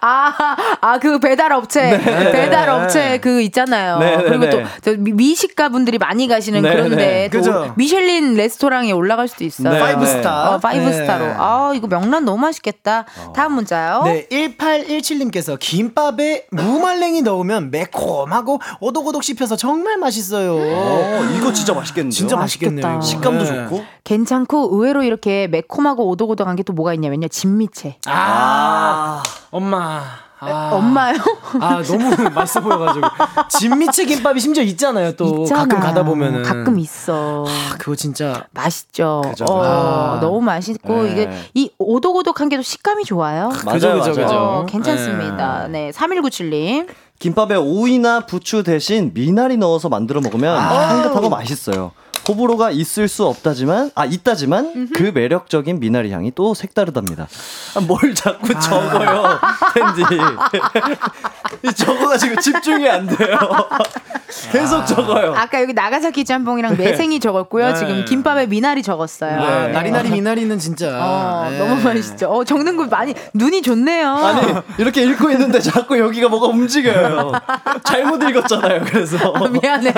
[0.00, 3.98] 아, 아, 그 배달 업체, 배달 업체 그 있잖아요.
[3.98, 4.50] 네, 네, 그리고 네.
[4.50, 7.28] 또, 저 미- 미식가 분들이 많이 가시는 네, 그런데 네.
[7.30, 7.72] 또 그죠.
[7.76, 9.72] 미슐린 레스토랑에 올라갈 수도 있어요.
[9.72, 10.06] 네, five 네.
[10.06, 10.54] 스타.
[10.54, 10.92] 어, five 네.
[10.92, 11.24] star로.
[11.36, 13.06] 아, 이거 명란 너무 맛있겠다.
[13.34, 14.02] 다음 문자요.
[14.04, 20.54] 네, 1817님께서 김밥에 무말랭이 넣으면 매콤하고 오독오독 씹혀서 정말 맛있어요.
[20.56, 22.10] 어, 이거 진짜 맛있겠 는데요?
[22.10, 22.86] 진짜 맛있겠네요.
[22.86, 23.00] 맛있겠다.
[23.00, 23.64] 식감도 네.
[23.68, 23.84] 좋고.
[24.04, 27.28] 괜찮고 의외로 이렇게 매콤하고 오독오독한 게 또 뭐가 있냐면요.
[27.28, 27.96] 진미채.
[28.06, 30.02] 아, 엄마.
[30.40, 31.16] 아, 엄마요?
[31.60, 33.08] 아 너무 맛있어 보여가지고
[33.58, 35.16] 진미채 김밥이 심지어 있잖아요.
[35.16, 35.62] 또 있잖아.
[35.62, 37.44] 가끔 가다 보면은 가끔 있어.
[37.48, 39.22] 아, 그거 진짜 맛있죠.
[39.24, 39.46] 그죠.
[39.48, 40.20] 어, 아.
[40.20, 41.10] 너무 맛있고 네.
[41.10, 43.48] 이게 이 오독오독한 게 또 식감이 좋아요.
[43.48, 44.34] 그죠, 그죠, 그죠.
[44.36, 45.66] 어, 괜찮습니다.
[45.68, 46.86] 네, 3197님.
[47.18, 51.92] 김밥에 오이나 부추 대신 미나리 넣어서 만들어 먹으면 향긋하고 맛있어요.
[52.28, 57.26] 호불호가 있을 수 없다지만 아 있다지만 그 매력적인 미나리 향이 또 색다르답니다.
[57.74, 59.38] 아, 뭘 자꾸 적어요,
[59.72, 60.02] 텐디.
[61.62, 63.38] 이 적어가지고 집중이 안 돼요.
[64.52, 65.32] 계속 적어요.
[65.34, 67.68] 아까 여기 나가사키 짬뽕이랑 매생이 적었고요.
[67.68, 67.74] 네.
[67.74, 69.40] 지금 김밥에 미나리 적었어요.
[69.40, 69.72] 아, 네.
[69.72, 71.58] 나리나리 미나리는 진짜 어, 네.
[71.58, 72.28] 너무 맛있죠.
[72.28, 74.14] 어, 적는 거 많이 눈이 좋네요.
[74.14, 77.32] 아니 이렇게 읽고 있는데 자꾸 여기가 뭐가 움직여요.
[77.84, 78.82] 잘못 읽었잖아요.
[78.84, 79.94] 그래서 미안해요.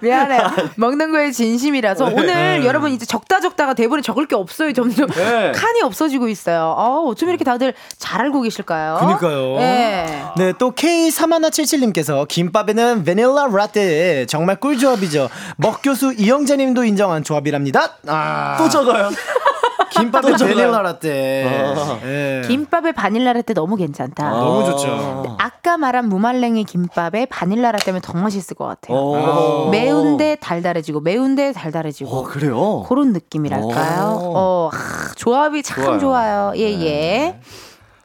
[0.00, 0.42] 미안해요.
[0.76, 4.72] 먹는 거에 진심 이라서 오늘 여러분 이제 적다 적다가 대본에 적을 게 없어요.
[4.72, 5.52] 점점 네.
[5.54, 6.74] 칸이 없어지고 있어요.
[6.76, 8.98] 어, 어쩜 이렇게 다들 잘 알고 계실까요?
[9.00, 9.56] 그니까요.
[9.58, 10.24] 네.
[10.36, 15.28] 네, 또 K3177님께서 김밥에는 베닐라 라떼 정말 꿀 조합이죠.
[15.56, 17.96] 먹 교수 이영자님도 인정한 조합이랍니다.
[18.06, 19.10] 아, 또 적어요.
[20.00, 20.56] 김밥에 또 적어요.
[20.56, 21.74] 베닐라 라떼.
[21.76, 21.98] 아.
[22.04, 22.42] 예.
[22.46, 24.30] 김밥에 바닐라 라떼 너무 괜찮다.
[24.30, 25.36] 너무 좋죠.
[25.38, 28.96] 아까 말한 무말랭이 김밥에 바닐라 라떼면 더 맛있을 것 같아요.
[28.96, 29.68] 오.
[29.70, 32.82] 매운데 달달해지고 매운데 달달해지고 어, 그래요?
[32.88, 34.18] 그런 느낌이랄까요.
[34.20, 34.32] 오.
[34.36, 35.98] 어, 하, 조합이 참 좋아요.
[35.98, 36.52] 좋아요.
[36.56, 37.40] 예, 예.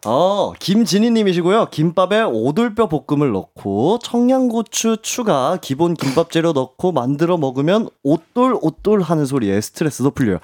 [0.10, 1.68] 어, 김진희님이시고요.
[1.70, 9.26] 김밥에 오돌뼈 볶음을 넣고 청양고추 추가 기본 김밥 재료 넣고 만들어 먹으면 오돌 오돌 하는
[9.26, 10.39] 소리에 스트레스도 풀려요.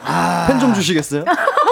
[0.47, 1.23] 펜좀 주시겠어요?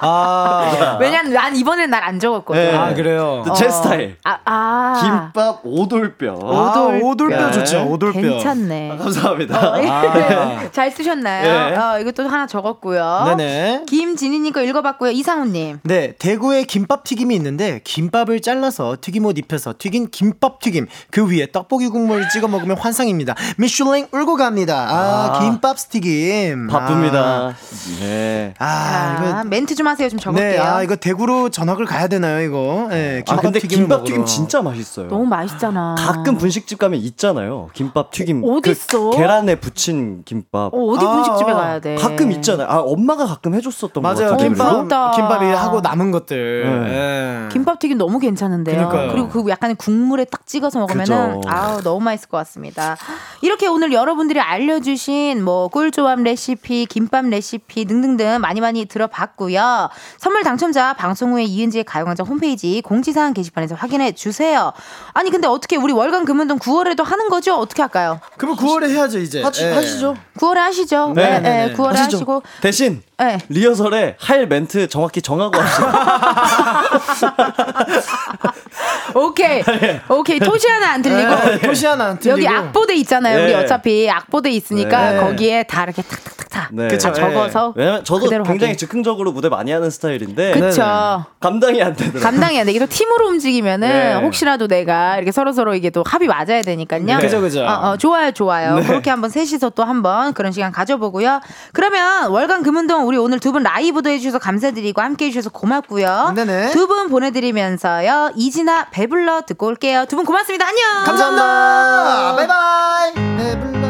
[0.00, 2.60] 아, 왜냐면 난 이번엔 날 안 적었거든.
[2.60, 2.74] 네.
[2.76, 3.44] 아 그래요.
[3.54, 3.70] 제 어.
[3.70, 4.16] 스타일.
[4.24, 5.00] 아, 아.
[5.02, 6.32] 김밥 오돌뼈.
[6.42, 7.06] 아, 오돌뼈.
[7.06, 7.76] 오돌뼈 좋죠.
[7.76, 7.84] 네.
[7.84, 8.20] 오돌뼈.
[8.20, 8.96] 괜찮네.
[8.98, 9.56] 감사합니다.
[9.58, 10.60] 아.
[10.72, 11.46] 잘 쓰셨나요?
[11.46, 11.76] 예.
[11.76, 13.34] 어, 이것도 하나 적었고요.
[13.36, 13.84] 네네.
[13.86, 15.10] 김진희님 거 읽어봤고요.
[15.10, 15.80] 이상훈님.
[15.82, 21.88] 네, 대구에 김밥 튀김이 있는데 김밥을 잘라서 튀김옷 입혀서 튀긴 김밥 튀김 그 위에 떡볶이
[21.88, 23.34] 국물을 찍어 먹으면 환상입니다.
[23.58, 24.86] 미슐랭 울고 갑니다.
[24.90, 25.38] 아, 아.
[25.40, 26.68] 김밥 스튀김.
[26.68, 27.54] 바쁩니다.
[28.00, 28.49] 네.
[28.58, 30.08] 아, 아, 이거 멘트 좀 하세요.
[30.08, 30.50] 좀 적을게요.
[30.50, 32.86] 네, 아 이거 대구로 전학을 가야 되나요, 이거?
[32.90, 34.06] 네, 아 김밥 근데 튀김을 김밥 먹으러.
[34.14, 35.08] 튀김 진짜 맛있어요.
[35.08, 35.94] 너무 맛있잖아.
[35.98, 37.68] 가끔 분식집 가면 있잖아요.
[37.72, 38.42] 김밥 튀김.
[38.44, 39.10] 어디 그 있어?
[39.10, 40.72] 계란에 부친 김밥.
[40.74, 41.54] 어, 어디 아, 분식집에 아.
[41.54, 41.94] 가야 돼?
[41.96, 42.66] 가끔 있잖아요.
[42.68, 44.30] 아 엄마가 가끔 해줬었던 거 맞아요.
[44.30, 44.48] 같아요.
[44.48, 45.10] 김밥 부럽다.
[45.12, 46.84] 김밥이 하고 남은 것들.
[46.84, 47.44] 네.
[47.44, 47.48] 예.
[47.50, 48.88] 김밥 튀김 너무 괜찮은데요.
[48.88, 49.14] 그러니까요.
[49.16, 51.42] 리고 그 약간 국물에 딱 찍어서 먹으면은.
[51.46, 52.96] 아우 너무 맛있을 것 같습니다.
[53.42, 59.88] 이렇게 오늘 여러분들이 알려주신 뭐 꿀조합 레시피, 김밥 레시피 등등등 많이 많이 들어봤고요.
[60.18, 64.72] 선물 당첨자 방송 후에 이은지의 가요광장 홈페이지 공지사항 게시판에서 확인해 주세요.
[65.12, 67.54] 아니 근데 어떻게 우리 월간 금연동 9월에도 하는 거죠?
[67.56, 68.20] 어떻게 할까요?
[68.36, 69.42] 그러면 9월에 해야죠 이제.
[69.42, 69.72] 하시, 예.
[69.72, 70.16] 하시죠.
[70.38, 71.12] 9월에 하시죠.
[71.14, 71.74] 네, 네, 네, 네, 네.
[71.74, 72.16] 9월에 하시죠.
[72.16, 73.38] 하시고 대신 네.
[73.50, 76.84] 리허설에 할 멘트 정확히 정하고 합시다.
[79.14, 79.62] 오케이.
[80.08, 80.38] 오케이.
[80.38, 82.38] 토시 하나 안 들리고 네, 토시 하나 안 틀리고.
[82.38, 83.42] 여기 악보대 있잖아요.
[83.42, 83.54] 우리 네.
[83.54, 85.20] 어차피 악보대 있으니까 네.
[85.20, 86.88] 거기에 다 이렇게 탁탁탁탁 네.
[86.88, 87.12] 다 그쵸.
[87.12, 88.76] 적어서 왜냐면 저도 굉장히 하게.
[88.76, 91.24] 즉흥적으로 무대 많이 하는 스타일인데 그쵸.
[91.40, 92.22] 감당이 안 되더라고요.
[92.22, 92.70] 감당이 안 돼.
[92.72, 94.14] 이게 또 팀으로 움직이면은 네.
[94.14, 97.04] 혹시라도 내가 이렇게 서로 서로 이게 또 합이 맞아야 되니까요.
[97.04, 97.16] 네.
[97.18, 97.64] 그죠, 그죠.
[97.64, 98.76] 어, 어, 좋아요, 좋아요.
[98.76, 98.86] 네.
[98.86, 101.40] 그렇게 한번 셋이서 또 한번 그런 시간 가져보고요.
[101.72, 106.32] 그러면 월간 금운동 우리 오늘 두 분 라이브도 해주셔서 감사드리고 함께 해주셔서 고맙고요.
[106.36, 106.70] 네네.
[106.70, 108.30] 두 분 보내드리면서요.
[108.36, 110.04] 이진아 배불러 듣고 올게요.
[110.08, 110.64] 두 분 고맙습니다.
[110.68, 111.04] 안녕.
[111.04, 112.36] 감사합니다.
[112.36, 113.14] 바이바이.
[113.36, 113.80] 배불러.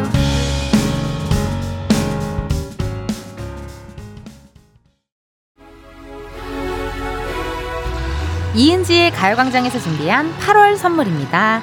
[8.54, 11.62] 이은지의 가요광장에서 준비한 8월 선물입니다.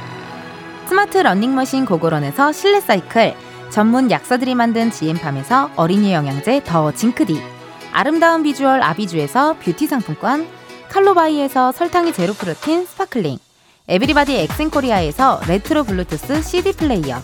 [0.87, 3.33] 스마트 러닝머신 고고런에서 실내 사이클,
[3.78, 7.39] 전문 약사들이 만든 지엠팜에서 어린이 영양제 더 징크디,
[7.91, 10.47] 아름다운 비주얼 아비주에서 뷰티 상품권,
[10.89, 13.38] 칼로바이에서 설탕이 제로 protein sparkling,
[13.88, 17.21] 에브리바디 엑센코리아에서 레트로 블루투스 CD 플레이어,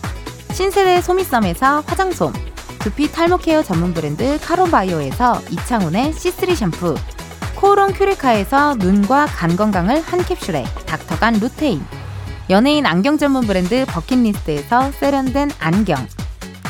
[0.52, 2.32] 신세대 소미썸에서 화장솜,
[2.78, 6.94] 두피 탈모 케어 전문 브랜드 카론바이오에서 이창훈의 C3 샴푸,
[7.56, 11.84] 코오롱 큐레카에서 눈과 간 건강을 한 캡슐에 닥터간 루테인
[12.48, 15.96] 연예인 안경 전문 브랜드 버킷리스트에서 세련된 안경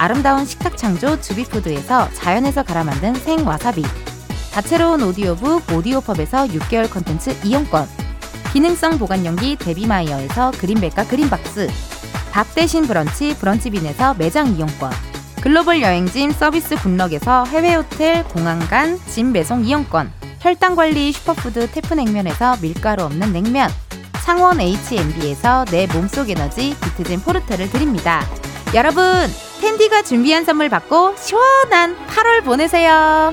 [0.00, 3.84] 아름다운 식탁 창조 주비푸드에서 자연에서 갈아 만든 생와사비.
[4.50, 7.86] 다채로운 오디오북 오디오펍에서 6개월 컨텐츠 이용권.
[8.50, 11.68] 기능성 보관용기 데비마이어에서 그린백과 그린박스.
[12.32, 14.90] 밥 대신 브런치 브런치빈에서 매장 이용권.
[15.42, 20.10] 글로벌 여행짐 서비스 굿럭에서 해외 호텔 공항 간 짐 배송 이용권.
[20.40, 23.70] 혈당관리 슈퍼푸드 테프냉면에서 밀가루 없는 냉면.
[24.24, 28.26] 창원 H&B에서 내 몸속 에너지 비트젠 포르테를 드립니다.
[28.74, 29.02] 여러분
[29.60, 33.32] 은디가 준비한 선물 받고 시원한 8월 보내세요.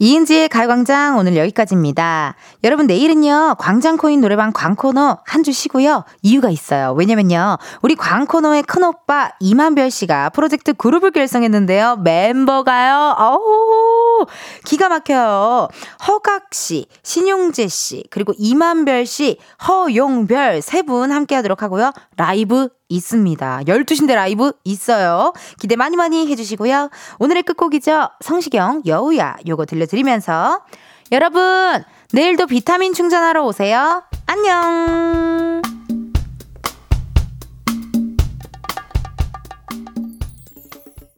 [0.00, 2.36] 이은지의 가요광장 오늘 여기까지입니다.
[2.62, 6.92] 여러분 내일은요 광장코인 노래방 광코너 한 주 쉬고요 이유가 있어요.
[6.92, 13.97] 왜냐면요 우리 광코너의 큰 오빠 이만별 씨가 프로젝트 그룹을 결성했는데요 멤버가요 어우
[14.64, 15.68] 기가 막혀요.
[16.08, 19.38] 허각 씨, 신용재 씨 그리고 이만별 씨,
[19.68, 23.60] 허용별 세 분 함께 하도록 하고요 라이브 있습니다.
[23.66, 25.32] 12시인데 라이브 있어요.
[25.60, 26.88] 기대 많이 많이 해주시고요.
[27.18, 28.08] 오늘의 끝곡이죠.
[28.20, 29.36] 성시경, 여우야.
[29.46, 30.60] 요거 들려드리면서.
[31.12, 34.02] 여러분, 내일도 비타민 충전하러 오세요.
[34.26, 35.60] 안녕!